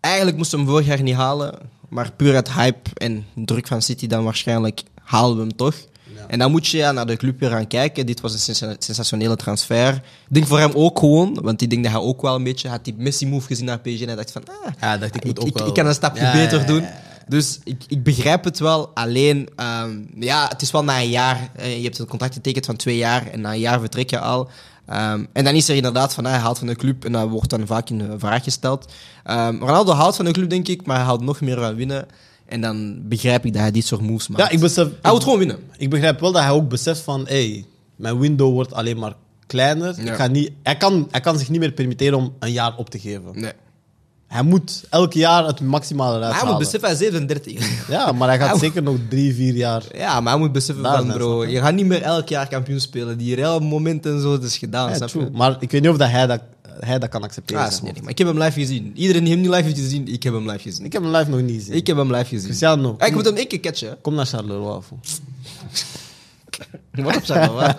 [0.01, 1.59] Eigenlijk moesten we hem vorig jaar niet halen.
[1.89, 5.75] Maar puur uit hype en druk van City, dan waarschijnlijk halen we hem toch.
[6.15, 6.25] Ja.
[6.29, 8.07] En dan moet je ja, naar de club weer gaan kijken.
[8.07, 9.95] Dit was een sensa- sensationele transfer.
[9.95, 12.69] Ik denk voor hem ook gewoon, want ik denk dat hij ook wel een beetje
[12.69, 14.01] had die Messi-move gezien naar PSG.
[14.01, 15.95] En hij dacht van, ah, Ja, dacht ik moet ook ik, wel- ik kan een
[15.95, 16.87] stapje Ja, ja, beter ja, doen.
[17.29, 18.91] Dus ik, ik begrijp het wel.
[18.95, 21.51] Alleen, ehm, ja, het is wel na een jaar.
[21.57, 24.49] je hebt een contract getekend van twee jaar en na een jaar vertrek je al.
[24.87, 27.51] Ehm, en dan is er inderdaad van, hij haalt van de club en dat wordt
[27.51, 28.93] dan vaak in de vraag gesteld.
[29.25, 32.07] Ehm, Ronaldo houdt van de club, denk ik, maar hij houdt nog meer van winnen.
[32.47, 34.43] En dan begrijp ik dat hij dit soort moves maakt.
[34.43, 34.89] Ja, ik besef...
[35.03, 35.59] Hij moet gewoon winnen.
[35.77, 37.65] Ik begrijp wel dat hij ook beseft van, hey,
[37.97, 39.15] mijn window wordt alleen maar
[39.47, 39.95] kleiner.
[40.03, 40.11] Ja.
[40.11, 42.91] Ik ga niet, hij, kan, hij kan zich niet meer permitteren om een jaar op
[42.91, 43.41] te geven.
[43.41, 43.53] Nee.
[44.33, 46.65] Hij moet elk jaar het maximale eruit Maar hij moet halen.
[46.73, 47.89] beseffen, hij is 37.
[47.89, 49.83] Ja, maar hij gaat Hij- zeker nog drie, vier jaar.
[49.95, 51.61] Ja, maar hij moet beseffen van, bro, je?
[51.61, 53.19] gaat niet meer elk jaar kampioen spelen.
[53.19, 55.25] Die real momenten en zo, dat is gedaan, Ja, snap true.
[55.25, 55.31] je?
[55.33, 56.41] Maar ik weet niet of dat hij, dat,
[56.81, 57.63] hij dat kan accepteren.
[57.63, 58.11] Ja, niet maar.
[58.11, 58.93] ik heb hem live gezien.
[58.95, 60.85] Iedereen die hem niet live heeft gezien, ik heb hem live gezien.
[60.85, 61.75] Ik heb hem live nog niet gezien.
[61.75, 62.45] Ik heb hem live gezien.
[62.47, 63.97] Cristiano, Ah, ik kom- moet hem één keer catchen.
[64.01, 64.81] Kom naar Charleroi.
[66.93, 67.75] Wat op Charleroi?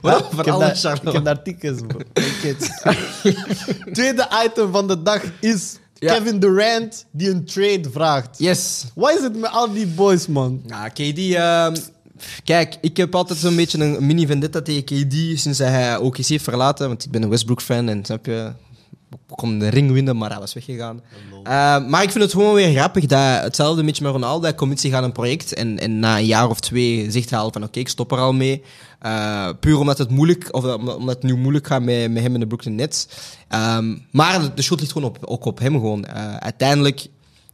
[0.00, 1.82] Wat op ik, van heb alle daar, ik heb daar tickets.
[3.92, 6.14] Tweede item van de dag is Ja.
[6.14, 8.38] Kevin Durant die een trade vraagt.
[8.38, 8.84] Yes.
[8.94, 10.62] Wat is het met al die boys, man?
[10.66, 11.18] Ja, KD...
[11.18, 11.76] ehm,
[12.44, 16.44] kijk, ik heb altijd zo'n beetje een mini vendetta tegen KD sinds hij OKC heeft
[16.44, 16.88] verlaten.
[16.88, 18.52] Want ik ben een Westbrook-fan en snap je...
[19.12, 21.00] Ik kon de ring winnen, maar hij was weggegaan.
[21.42, 24.42] Eh, maar ik vind het gewoon weer grappig dat hetzelfde beetje met Ronaldo.
[24.42, 27.38] Hij komt zich aan een project en, en na een jaar of twee zegt hij
[27.38, 28.62] al van oké, ik stop er al mee.
[28.98, 32.40] Eh, puur omdat het moeilijk, of omdat, het nu moeilijk gaat met, met hem in
[32.40, 33.06] de Brooklyn Nets.
[33.48, 36.04] Ehm, maar de, de schuld ligt gewoon op, ook op hem gewoon.
[36.04, 37.06] Eh, uiteindelijk,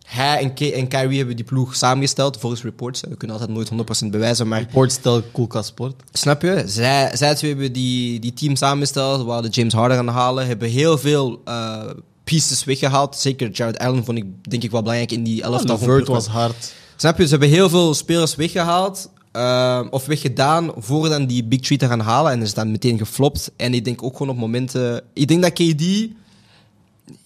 [0.09, 3.01] hij en, K en Kyrie hebben die ploeg samengesteld, volgens reports.
[3.01, 6.03] We kunnen altijd nooit 100% bewijzen, maar Portstel, Koelka Sport.
[6.12, 6.62] Snap je?
[6.66, 9.25] Zij, zij twee hebben die, die team samengesteld.
[9.25, 10.47] We hadden James Harden gaan halen.
[10.47, 11.81] Hebben heel veel eh,
[12.25, 13.16] pieces weggehaald.
[13.16, 15.62] Zeker Jared Allen vond ik denk ik wel belangrijk in die elftal.
[15.62, 16.16] de van Vert ploeg.
[16.16, 16.73] was hard.
[16.97, 17.25] Snap je?
[17.25, 19.11] Ze hebben heel veel spelers weggehaald.
[19.33, 22.33] eh, of weggedaan voor dan die Big Three te gaan halen.
[22.33, 23.51] En is dan meteen geflopt.
[23.57, 25.03] En ik denk ook gewoon op momenten...
[25.12, 26.09] Ik denk dat KD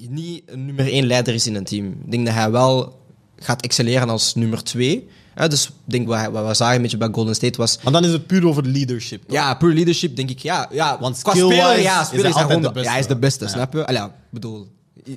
[0.09, 1.87] niet een nummer één leider is in een team.
[2.05, 3.01] Ik denk dat hij wel
[3.39, 5.09] gaat excelleren als nummer twee.
[5.35, 7.79] Hè, dus ik denk wat, wat we zagen een beetje bij Golden State was...
[7.83, 9.23] Maar dan is het puur over leadership.
[9.23, 9.33] toch?
[9.33, 10.39] Ja, puur leadership denk ik.
[10.39, 12.69] Ja, ja Want qua skill-wise speler, ja, is speler hij is hij altijd gewoon de
[12.73, 12.83] beste.
[12.85, 13.51] Ja, hij is de beste, Ja.
[13.51, 13.87] snap je?
[13.87, 14.67] Allee, ja, ik bedoel,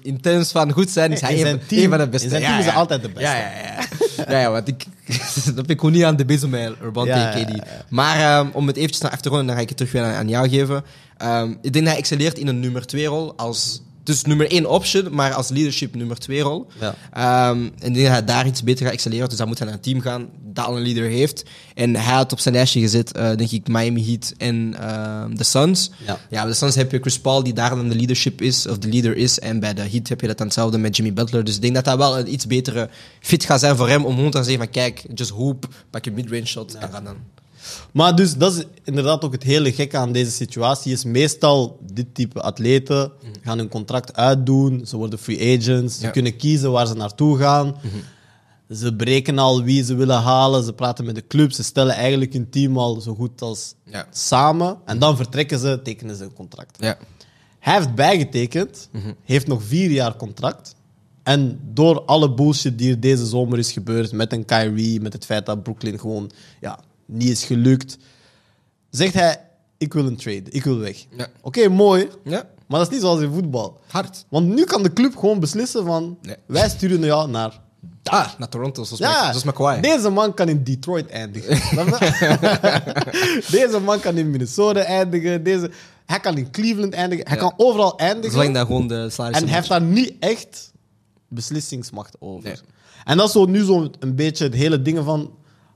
[0.01, 2.23] in- terms van goed zijn is hij In een, zijn team- een van de beste.
[2.25, 2.71] in zijn Ja, team is ja.
[2.71, 3.21] hij altijd de beste.
[3.29, 3.51] Ja, ja,
[4.17, 4.25] ja.
[4.31, 4.85] ja, ja want ik,
[5.45, 7.49] dat heb ik gewoon niet aan de bezig met Urban tegen KD.
[7.49, 7.85] ja, ja.
[7.89, 10.03] Maar ehm, om het eventjes naar af te ronden, dan ga ik het terug weer
[10.03, 10.83] aan, aan jou geven.
[11.17, 13.81] Ehm, ik denk dat hij excelleert in een nummer 2 rol als...
[14.05, 16.67] Dus nummer 1 option, maar als leadership nummer 2 rol.
[16.79, 16.95] Ja.
[17.11, 19.29] Ehm, en ik denk dat hij daar iets beter gaat excelleren.
[19.29, 21.43] Dus dan moet hij naar een team gaan dat al een leader heeft.
[21.73, 25.43] En hij had op zijn lijstje gezet, eh, denk ik, Miami Heat en ehm, de
[25.43, 25.91] Suns.
[26.05, 26.19] Ja.
[26.29, 28.77] Ja, bij de Suns heb je Chris Paul, die daar dan de leadership is, of
[28.77, 29.39] de leader is.
[29.39, 31.43] En bij de Heat heb je dat dan hetzelfde met Jimmy Butler.
[31.43, 32.89] Dus ik denk dat dat wel een iets betere
[33.19, 36.11] fit gaat zijn voor hem om gewoon te zeggen van kijk, just hoop, pak je
[36.11, 37.15] mid-range shot en ga dan.
[37.93, 40.91] Maar dus, dat is inderdaad ook het hele gekke aan deze situatie.
[40.91, 44.85] Is meestal dit type atleten gaan hun contract uitdoen.
[44.85, 45.97] Ze worden free agents.
[45.97, 46.09] Ze Ja.
[46.11, 47.75] kunnen kiezen waar ze naartoe gaan.
[48.69, 50.63] Ze berekenen al wie ze willen halen.
[50.63, 51.51] Ze praten met de club.
[51.51, 54.07] Ze stellen eigenlijk hun team al zo goed als Ja.
[54.11, 54.77] samen.
[54.85, 56.77] En dan vertrekken ze, tekenen ze een contract.
[56.79, 56.97] Ja.
[57.59, 58.89] Hij heeft bijgetekend,
[59.23, 60.75] heeft nog vier jaar contract.
[61.23, 65.25] En door alle bullshit die er deze zomer is gebeurd met een Kyrie, met het
[65.25, 67.97] feit dat Brooklyn gewoon ja, niet is gelukt,
[68.89, 69.41] zegt hij:
[69.77, 71.05] Ik wil een trade, ik wil weg.
[71.17, 71.27] Ja.
[71.41, 72.49] Oké, mooi, Ja.
[72.67, 73.79] maar dat is niet zoals in voetbal.
[73.87, 74.25] Hard.
[74.29, 76.35] Want nu kan de club gewoon beslissen van Nee.
[76.45, 77.63] wij sturen jou naar.
[78.03, 81.57] Ah, naar Toronto, zoals, Ja, zoals deze man kan in Detroit eindigen.
[83.51, 85.43] Deze man kan in Minnesota eindigen.
[85.43, 85.71] Deze,
[86.05, 87.27] hij kan in Cleveland eindigen.
[87.27, 87.41] Hij Ja.
[87.41, 88.31] kan overal eindigen.
[88.31, 90.71] Zolang dat gewoon de salaris En hij heeft daar niet echt
[91.27, 92.43] beslissingsmacht over.
[92.49, 92.57] Nee.
[93.03, 95.31] En dat is zo nu zo een beetje het hele ding van...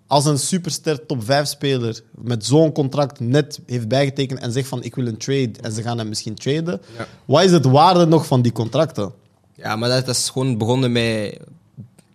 [0.09, 4.83] Als een superster top 5 speler met zo'n contract net heeft bijgetekend en zegt van
[4.83, 7.07] ik wil een trade en ze gaan hem misschien traden, Ja.
[7.25, 9.11] wat is het waarde nog van die contracten?
[9.55, 11.37] Ja, maar dat, is gewoon begonnen met...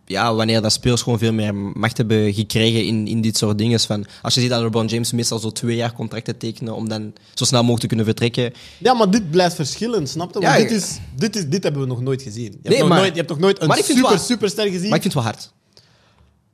[0.06, 3.80] Ja, wanneer dat spelers gewoon veel meer macht hebben gekregen in, in dit soort dingen.
[3.80, 7.12] Van, als je ziet dat LeBron James meestal zo twee jaar contracten tekenen om dan
[7.34, 8.52] zo snel mogelijk te kunnen vertrekken.
[8.78, 10.40] Ja, maar dit blijft verschillend, snap je?
[10.40, 12.58] Want Ja, dit, is, dit, is, dit hebben we nog nooit gezien.
[12.62, 14.88] Je hebt, nog, maar- nooit, je hebt nog nooit een super, wel- superster gezien?
[14.88, 15.52] Maar ik vind het wel hard.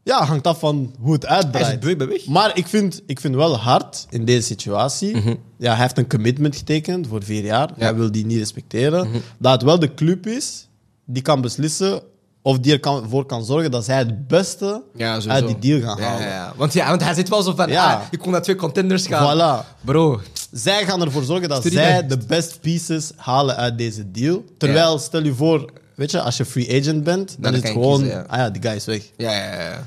[0.04, 1.84] Ja, hangt af van hoe het Hij is uitdraait.
[2.08, 2.26] weg.
[2.26, 5.16] Maar ik vind, ik vind wel hard in deze situatie.
[5.58, 7.70] Ja, hij heeft een commitment getekend voor vier jaar.
[7.76, 9.10] Hij wil die niet respecteren.
[9.38, 10.68] Dat het wel de club is
[11.04, 12.02] die kan beslissen
[12.42, 16.26] of die ervoor kan zorgen dat zij het beste Ja, uit die deal gaan halen.
[16.26, 16.52] ja, ja.
[16.56, 17.94] Want, ja, want hij zit wel zo van, Ja.
[17.94, 19.36] ah, ik kon naar twee contenders gaan.
[19.64, 19.66] Voilà.
[19.84, 20.20] Bro,
[20.52, 24.44] Zij gaan ervoor zorgen dat Studie zij de best pieces halen uit deze deal.
[24.58, 27.70] Terwijl, stel je voor, weet je, als je free agent bent, dan, Dan is het
[27.72, 28.24] gewoon, kiezen, ja.
[28.28, 29.02] ah ja, die guy is weg.
[29.16, 29.86] ja, ja, ja.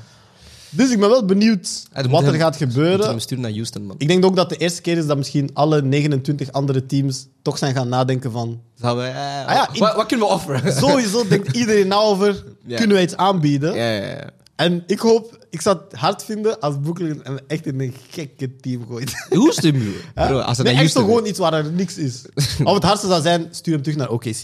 [0.70, 3.06] Dus ik ben wel benieuwd Ja, wat er hem- gaat gebeuren.
[3.08, 3.96] hem sturen naar Houston, man.
[3.98, 7.58] Ik denk ook dat de eerste keer is dat misschien alle 29 andere teams toch
[7.58, 8.60] zijn gaan nadenken van...
[8.74, 10.72] Zou we, eh, ja, in- wat, wat kunnen we offeren?
[10.82, 12.76] Sowieso denkt iedereen nou over, Ja.
[12.76, 13.74] kunnen wij iets aanbieden?
[13.74, 14.30] Ja, ja, ja.
[14.56, 18.56] En ik hoop, ik zou het hard vinden als Brooklyn hem echt in een gekke
[18.56, 19.26] team gooit.
[19.30, 19.90] Houston, bro.
[20.14, 20.26] Hè?
[20.28, 22.22] Bro, als het nee, naar echt zo gewoon iets waar er niks is.
[22.64, 24.42] of het hardste zou zijn, stuur hem terug naar OKC.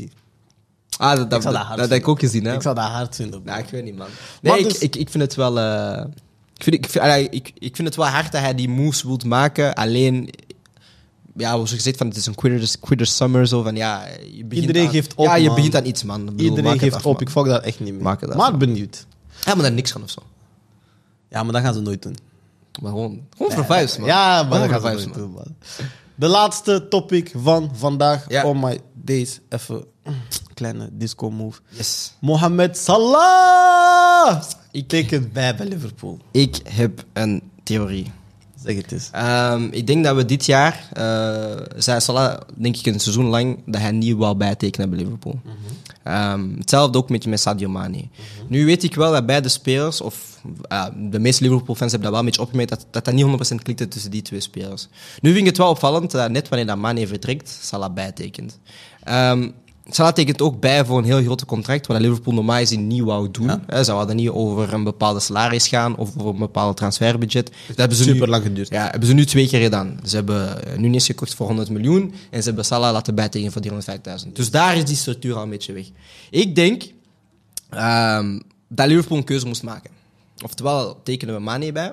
[1.01, 2.55] Ah, dat, dat, zou dat dat, hard dat heb ik ook gezien, hè.
[2.55, 3.43] Ik zou dat hard vinden.
[3.45, 4.07] Ja, ik weet niet, man.
[4.43, 5.59] Maar Nee, dus- ik, ik, vind het wel...
[5.59, 6.05] eh,
[6.57, 9.25] ik, vind, ik, vind, ik, ik vind het wel hard dat hij die moves wilt
[9.25, 9.75] maken.
[9.75, 10.31] Alleen...
[11.37, 13.47] Ja, zoals gezegd, van, het is een quitter, quitter summer.
[13.47, 15.55] Zo van, ja, je begint Iedereen aan- geeft op, Ja, je man.
[15.55, 16.21] begint aan iets, man.
[16.21, 17.23] Ik bedoel, maak Iedereen geeft af, op, man.
[17.23, 18.03] ik fuck dat echt niet meer.
[18.03, 18.59] Maak het af, maar man.
[18.59, 19.07] benieuwd.
[19.45, 20.21] Ja, maar dan niks gaan of zo.
[21.29, 22.17] Ja, maar dat gaan ze nooit doen.
[22.83, 24.07] Maar gewoon, gewoon voor vibes, man.
[24.07, 25.19] Ja, maar dat gaan ze nooit man.
[25.19, 25.55] doen, man.
[26.15, 28.25] De laatste topic van vandaag.
[28.29, 28.45] Ja.
[28.47, 29.41] Oh my days.
[29.49, 29.85] Even
[30.55, 31.61] kleine disco move.
[31.69, 32.13] Yes.
[32.19, 34.43] Mohamed Salah!
[34.71, 36.19] Ik tekent bij bij Liverpool.
[36.31, 38.11] Ik heb een theorie.
[38.65, 39.09] Zeg het eens.
[39.13, 43.59] Ehm, ik denk dat we dit jaar, eh zei Salah, denk ik een seizoen lang,
[43.67, 45.41] dat hij niet wou bijtekenen bij Liverpool.
[46.03, 48.09] Ehm, hetzelfde ook met, met Sadio Mane.
[48.49, 52.19] Nu weet ik wel dat beide spelers, of eh, de meeste Liverpool-fans hebben dat wel
[52.19, 54.89] een beetje opgemerkt, dat dat, dat niet 100% klikte tussen die twee spelers.
[55.21, 58.59] Nu vind ik het wel opvallend dat net wanneer dat Mane vertrekt, Salah bijtekent.
[59.03, 59.49] Ehm
[59.91, 63.31] Salah tekent ook bij voor een heel grote contract, wat Liverpool normaal gezien niet wou
[63.31, 63.51] doen.
[63.85, 67.51] Ze hadden niet over een bepaalde salaris gaan of over een bepaald transferbudget.
[67.69, 68.69] Dat hebben ze nu- Super lang geduurd.
[68.69, 70.01] ja, hebben ze nu twee keer gedaan.
[70.05, 73.63] Ze hebben eh, Nunes gekocht voor 100 miljoen en ze hebben Salah laten bijtekenen voor
[74.27, 74.33] 305.000.
[74.33, 75.87] Dus daar is die structuur al een beetje weg.
[76.31, 76.83] Ik denk,
[77.71, 79.91] ehm, dat Liverpool een keuze moest maken.
[80.45, 81.93] Oftewel tekenen we Mane bij,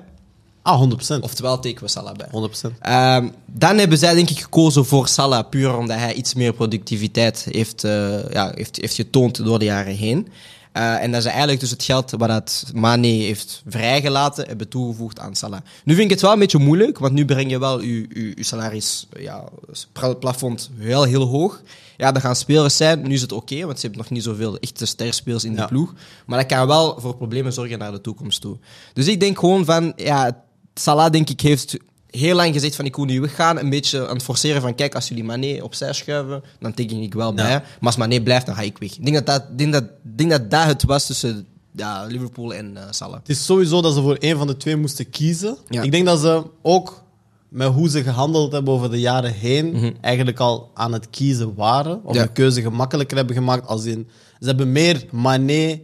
[0.68, 1.20] Ah, 100%.
[1.20, 2.28] oftewel tekenen we Salah bij.
[2.30, 2.78] 100%.
[2.80, 7.46] Ehm, dan hebben zij denk ik gekozen voor Salah, puur omdat hij iets meer productiviteit
[7.50, 10.28] heeft, eh, ja, heeft, heeft getoond door de jaren heen.
[10.72, 15.34] Eh, en dat ze eigenlijk dus het geld wat Mane heeft vrijgelaten, hebben toegevoegd aan
[15.34, 15.60] Salah.
[15.84, 18.32] Nu vind ik het wel een beetje moeilijk, want nu breng je wel je, je,
[18.36, 19.44] je salaris, ja,
[19.92, 21.62] pla- plafond heel, heel hoog.
[21.96, 23.02] Ja, dat gaan spelers zijn.
[23.02, 25.66] Nu is het oké, want ze hebben nog niet zoveel echte sterspelers in de Ja.
[25.66, 25.94] ploeg.
[26.26, 28.56] Maar dat kan wel voor problemen zorgen naar de toekomst toe.
[28.92, 30.42] Dus ik denk gewoon van, ja,
[30.78, 31.76] Salah denk ik heeft
[32.10, 33.58] heel lang gezegd van ik wil niet weggaan.
[33.58, 37.14] Een beetje aan het forceren van kijk, als jullie Mané opzij schuiven, dan teken ik
[37.14, 37.50] wel bij.
[37.50, 38.96] Maar als Mané blijft, dan ga ik weg.
[38.96, 42.76] Ik denk dat dat, denk dat, denk dat, dat het was tussen ja, Liverpool en
[42.76, 43.18] eh, Salah.
[43.18, 45.56] Het is sowieso dat ze voor één van de twee moesten kiezen.
[45.68, 45.82] Ja.
[45.82, 47.02] Ik denk dat ze ook
[47.48, 52.00] met hoe ze gehandeld hebben over de jaren heen, eigenlijk al aan het kiezen waren.
[52.04, 53.66] Of de keuze gemakkelijker hebben gemaakt.
[53.66, 54.08] Als in,
[54.40, 55.80] ze hebben meer Mané.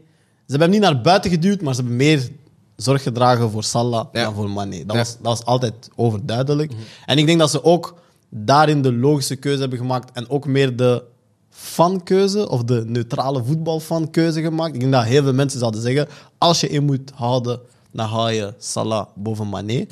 [0.47, 2.29] Ze hebben hem niet naar buiten geduwd, maar ze hebben meer
[2.77, 4.25] zorg gedragen voor Salah Ja.
[4.25, 4.85] dan voor Mané.
[4.87, 6.73] Dat, was, dat was altijd overduidelijk.
[7.07, 7.95] En ik denk dat ze ook
[8.29, 11.05] daarin de logische keuze hebben gemaakt en ook meer de
[11.51, 14.75] fankeuze of de neutrale voetbalfankeuze gemaakt.
[14.75, 16.09] Ik denk dat heel veel mensen zouden zeggen,
[16.39, 17.61] als je in moet houden,
[17.93, 19.87] dan haal je Salah boven Mané.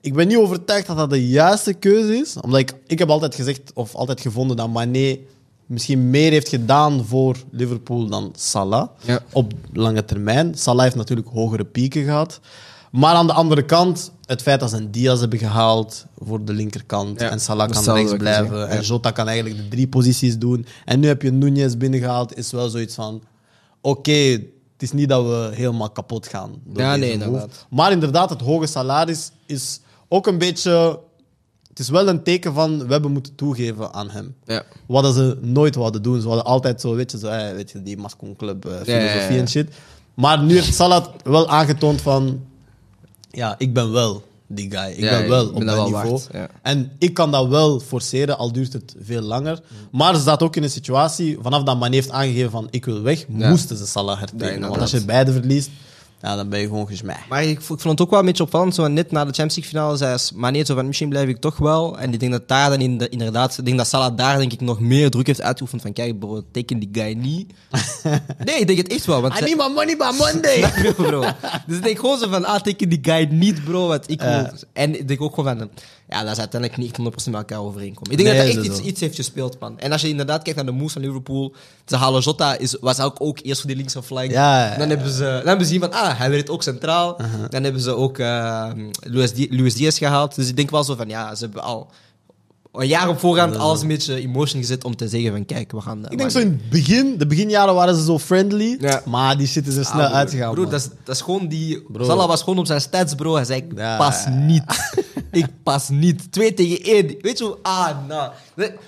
[0.00, 3.34] Ik ben niet overtuigd dat dat de juiste keuze is, omdat ik, ik heb altijd
[3.34, 5.18] gezegd of altijd gevonden dat Mané
[5.72, 9.20] misschien meer heeft gedaan voor Liverpool dan Salah Ja.
[9.32, 10.54] op lange termijn.
[10.54, 12.40] Salah heeft natuurlijk hogere pieken gehad.
[12.90, 16.52] Maar aan de andere kant, het feit dat ze een Diaz hebben gehaald voor de
[16.52, 18.80] linkerkant Ja, en Salah kan rechts blijven en.
[18.82, 20.66] Jota kan eigenlijk de drie posities doen.
[20.84, 23.22] En nu heb je Nunez binnengehaald, is wel zoiets van...
[23.80, 24.42] Oké, het
[24.78, 26.50] is niet dat we helemaal kapot gaan.
[26.64, 27.66] door Ja, deze nee, inderdaad.
[27.70, 30.98] Maar inderdaad, het hoge salaris is ook een beetje...
[31.72, 34.34] Het is wel een teken van, we hebben moeten toegeven aan hem.
[34.44, 34.62] Ja.
[34.86, 36.20] Wat ze nooit wouden doen.
[36.20, 39.20] Ze hadden altijd zo, weet je, zo, eh, weet je die Mascon Club eh, filosofie
[39.20, 39.40] ja, ja.
[39.40, 39.74] en shit.
[40.14, 42.40] Maar nu heeft Salah wel aangetoond van...
[43.30, 44.90] Ja, ik ben wel die guy.
[44.90, 46.20] Ik ben ik wel ben op dat niveau.
[46.32, 46.50] waard.
[46.62, 49.60] En ik kan dat wel forceren, al duurt het veel langer.
[49.90, 53.02] Maar ze staat ook in een situatie, vanaf dat man heeft aangegeven van ik wil
[53.02, 54.68] weg, moesten ze Salah hertekenen.
[54.68, 55.70] Want als je beide verliest,
[56.22, 57.16] ja, dan ben je gewoon gesmij.
[57.28, 58.74] Maar ik, vo- ik vond het ook wel een beetje opvallend.
[58.74, 61.56] Zo net na de Champions League finale zei Mane zo van misschien blijf ik toch
[61.56, 61.98] wel.
[61.98, 64.52] En ik denk dat daar dan in de- inderdaad, ik denk dat Salah daar denk
[64.52, 67.52] ik nog meer druk heeft uitgeoefend van kijk bro, teken die guy niet.
[68.44, 69.20] nee, ik denk het echt wel.
[69.22, 70.70] Want I need my money by Monday!
[70.96, 71.20] Bro.
[71.66, 73.86] Dus ik denk gewoon zo van, ah, teken die guy niet, bro.
[73.86, 74.30] Want ik wil...
[74.30, 74.52] Ja.
[74.72, 75.70] En ik denk ook gewoon van,
[76.12, 78.10] ja, dat is uiteindelijk niet 100% met elkaar overeenkomen.
[78.10, 79.78] Ik denk Nee, dat dat echt iets, iets heeft gespeeld, man.
[79.78, 81.54] En als je inderdaad kijkt naar de moves van Liverpool,
[81.86, 84.30] ze halen Jota, is, was ook, ook eerst voor die linkse flank.
[84.30, 87.16] Ja, dan, hebben ze, dan hebben ze zien van, ah, hij werd ook centraal.
[87.50, 88.70] Dan hebben ze ook eh
[89.00, 90.34] Luis, Di- Luis Diaz gehaald.
[90.34, 91.90] Dus ik denk wel zo van, ja, ze hebben al
[92.72, 95.72] een jaar op voorhand alles een beetje in motion gezet om te zeggen van, kijk,
[95.72, 96.06] we gaan...
[96.08, 99.02] Ik denk zo in het begin, de beginjaren waren ze zo friendly, Ja.
[99.06, 100.54] maar die shit is er snel Ah, uitgegaan.
[100.54, 100.70] Man.
[100.70, 101.82] dat is, dat is gewoon die...
[101.88, 102.04] Bro.
[102.04, 103.34] Salah was gewoon op zijn stats, bro.
[103.34, 103.96] Hij zei, ik Ja.
[103.96, 104.62] pas niet.
[105.30, 106.32] ik pas niet.
[106.32, 107.16] Twee tegen één.
[107.20, 107.56] Weet je hoe...
[107.62, 108.30] Ah, nou.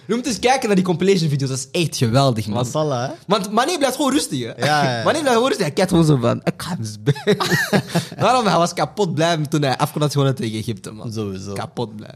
[0.06, 1.48] Je moet eens kijken naar die compilation video's.
[1.50, 2.54] Dat is echt geweldig, man.
[2.54, 3.14] Maar Salah, hè?
[3.26, 4.64] Want Mane blijft gewoon rustig, hè.
[4.66, 5.62] Ja, blijft gewoon rustig.
[5.66, 6.40] Hij kijkt gewoon zo van...
[6.44, 7.02] Ik ga hem.
[8.24, 11.12] Daarom, hij was kapot blij toen hij af gewonnen tegen Egypte, man.
[11.12, 11.52] Sowieso.
[11.52, 12.14] Kapot blij.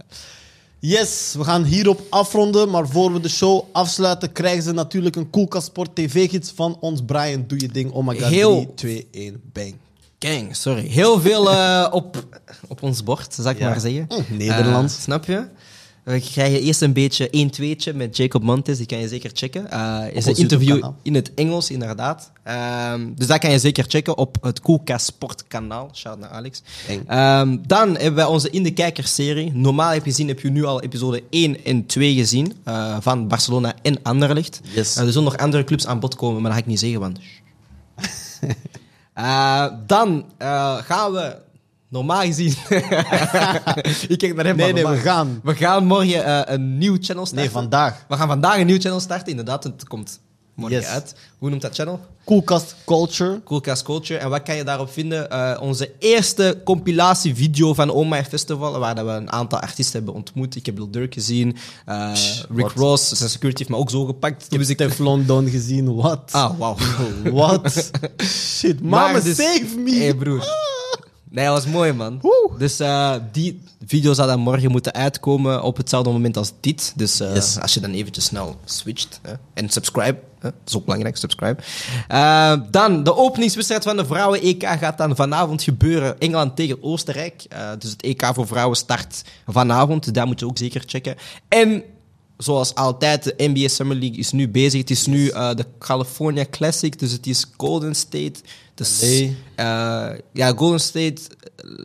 [0.81, 2.71] Yes, we gaan hierop afronden.
[2.71, 7.01] Maar voor we de show afsluiten, krijgen ze natuurlijk een Koelkast Sport TV-gids van ons.
[7.07, 7.91] Brian, doe je ding.
[7.91, 9.75] Oh my god, Heel- 3, 2, 1, bang.
[10.19, 10.87] Gang, sorry.
[10.87, 12.25] Heel veel eh, op,
[12.69, 13.69] op ons bord, zal ik Ja.
[13.69, 14.07] maar zeggen.
[14.09, 14.95] Hm, Nederlands.
[14.97, 15.47] Eh, snap je?
[16.09, 19.71] We krijgen eerst een beetje 1-2'tje met Jacob Montes, die kan je zeker checken.
[19.71, 22.31] Eh is een interview in het Engels, inderdaad.
[22.43, 25.91] Ehm, dus dat kan je zeker checken op het Koelkast Sport kanaal.
[25.95, 26.63] Shout naar Alex.
[27.07, 29.53] Ehm, dan hebben wij onze In de Kijkers serie.
[29.53, 33.29] Normaal heb je gezien, heb je nu al episode 1 en 2 gezien eh, van
[33.29, 34.61] Barcelona en Anderlecht.
[34.63, 34.97] Yes.
[34.97, 37.01] Eh, er zullen nog andere clubs aan bod komen, maar dat ga ik niet zeggen,
[37.01, 37.19] want...
[39.87, 40.25] Dan
[40.85, 41.37] gaan we
[41.89, 42.55] normaal gezien.
[44.09, 44.57] ik kijk naar hem.
[44.57, 45.41] Nee, nee, we gaan.
[45.43, 47.37] We gaan morgen eh, een nieuw channel starten.
[47.37, 48.05] Nee, vandaag.
[48.09, 49.29] We gaan vandaag een nieuw channel starten.
[49.29, 50.21] Inderdaad, het komt
[50.55, 50.87] morgen Yes.
[50.87, 51.15] uit.
[51.39, 52.01] Hoe noemt dat channel?
[52.25, 53.41] Koelkast Culture.
[53.45, 54.19] Coolcast Culture.
[54.21, 55.31] En wat kan je daarop vinden?
[55.31, 60.15] Eh, onze eerste compilatievideo van Oh My Festival, waar dat we een aantal artiesten hebben
[60.15, 60.57] ontmoet.
[60.57, 62.13] Ik heb Lil Durk gezien, eh,
[62.55, 62.71] Rick?
[62.75, 64.47] Ross, zijn security heeft me ook zo gepakt.
[64.51, 65.95] Ik heb Teflon Don gezien.
[65.95, 66.29] Wat?
[66.33, 66.77] Ah, wauw.
[67.33, 67.91] Wat?
[68.57, 69.95] Shit, mama, Maar dus- save me.
[69.95, 70.67] Hey, broer.
[71.31, 72.19] Nee, dat was mooi, man.
[72.23, 72.51] Woe.
[72.59, 76.93] Dus eh, die video zou dan morgen moeten uitkomen op hetzelfde moment als dit.
[76.97, 77.59] Dus eh, Yes.
[77.61, 79.21] als je dan eventjes snel switcht.
[79.23, 80.19] Hè, en subscribe.
[80.39, 81.63] Hè, dat is ook belangrijk, subscribe.
[82.09, 86.19] Eh, dan, de openingswedstrijd van de vrouwen-EK gaat dan vanavond gebeuren.
[86.19, 87.47] Engeland tegen Oostenrijk.
[87.79, 90.15] Dus het EK voor vrouwen start vanavond.
[90.15, 91.17] Daar moet je ook zeker checken.
[91.49, 91.83] En
[92.39, 94.81] zoals altijd, de NBA Summer League is nu bezig.
[94.81, 98.35] Het is nu eh, de California Classic, dus het is Golden State.
[98.75, 99.01] Dus,
[100.33, 101.21] ja, Golden State,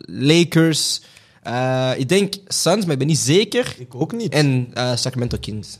[0.06, 1.00] Lakers.
[1.42, 3.74] eh, ik denk Suns, maar ik ben niet zeker.
[3.78, 4.32] Ik ook niet.
[4.32, 5.78] En Sacramento Kings.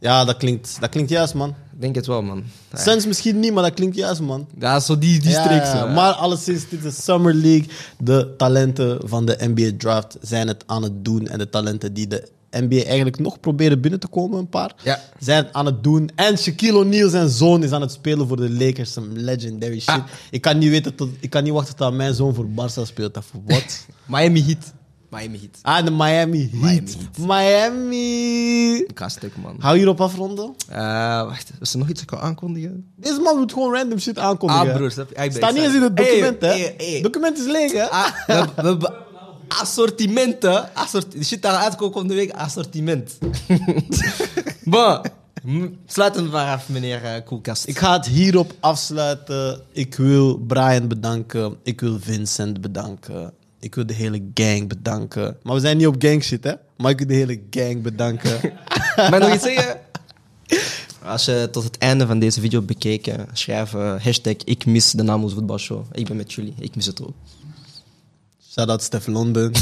[0.00, 1.48] Ja, dat klinkt, dat klinkt juist, man.
[1.48, 2.44] Ik denk het wel, man.
[2.72, 4.46] Ja, Suns misschien niet, maar dat klinkt juist, man.
[4.58, 5.62] Ja, zo die, die Ja, streek.
[5.62, 5.88] ja, zo.
[5.88, 7.66] Maar alleszins, dit is de Summer League.
[7.98, 11.26] De talenten van de NBA Draft zijn het aan het doen.
[11.28, 15.00] En de talenten die de NBA eigenlijk nog proberen binnen te komen, een paar, Ja.
[15.18, 16.10] zijn aan het doen.
[16.14, 18.92] En Shaquille O'Neal, zijn zoon, is aan het spelen voor de Lakers.
[18.92, 19.88] Some legendary shit.
[19.88, 20.04] Ah.
[20.30, 23.14] Ik, kan niet weten tot, ik kan niet wachten tot mijn zoon voor Barca speelt.
[23.14, 23.86] Dat voor wat?
[24.06, 24.72] Miami Heat.
[25.10, 25.58] Miami Heat.
[25.62, 26.96] ah, de Miami Heat.
[27.18, 28.74] Miami.
[28.76, 29.56] Ik ga stuk, man.
[29.58, 30.54] Hou hierop afronden.
[30.68, 30.78] Eh,
[31.26, 32.84] wacht, is er nog iets dat ik kan aankondigen?
[32.96, 34.68] Deze man moet gewoon random shit aankondigen.
[34.70, 34.92] Ah, broer?
[35.16, 36.64] Ah, ik Staat niet eens in het document, Hey, hè?
[36.64, 37.00] hey, hey.
[37.02, 37.90] document is leeg, hè?
[37.90, 39.06] Ah, we, we
[39.48, 40.74] assortimenten.
[40.74, 43.18] Assort, de shit daar uitkomt komende week, assortiment.
[44.64, 45.00] bon,
[45.86, 47.66] sluit het maar af, meneer eh, Koelkast.
[47.66, 49.60] Ik ga het hierop afsluiten.
[49.72, 51.56] Ik wil Brian bedanken.
[51.62, 53.32] Ik wil Vincent bedanken.
[53.60, 55.36] Ik wil de hele gang bedanken.
[55.42, 56.52] Maar we zijn niet op gang shit, hè?
[56.76, 58.40] Maar ik wil de hele gang bedanken.
[59.10, 59.80] Maar nog iets zeggen?
[61.04, 65.02] Als je tot het einde van deze video bekeken, schrijf eh, hashtag ik mis de
[65.02, 65.84] Namoes voetbalshow.
[65.92, 67.14] Ik ben met jullie, ik mis het ook.
[68.58, 69.52] Shout out Stef Londen.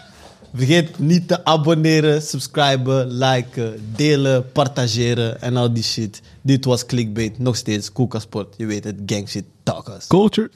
[0.54, 6.20] Vergeet niet te abonneren, subscriben, liken, delen, partageren en al die shit.
[6.42, 7.38] Dit was Clickbait.
[7.38, 8.54] Nog steeds Koelkasport.
[8.56, 9.44] Je weet het, gang shit.
[9.62, 10.06] Talkers.
[10.06, 10.50] Culture.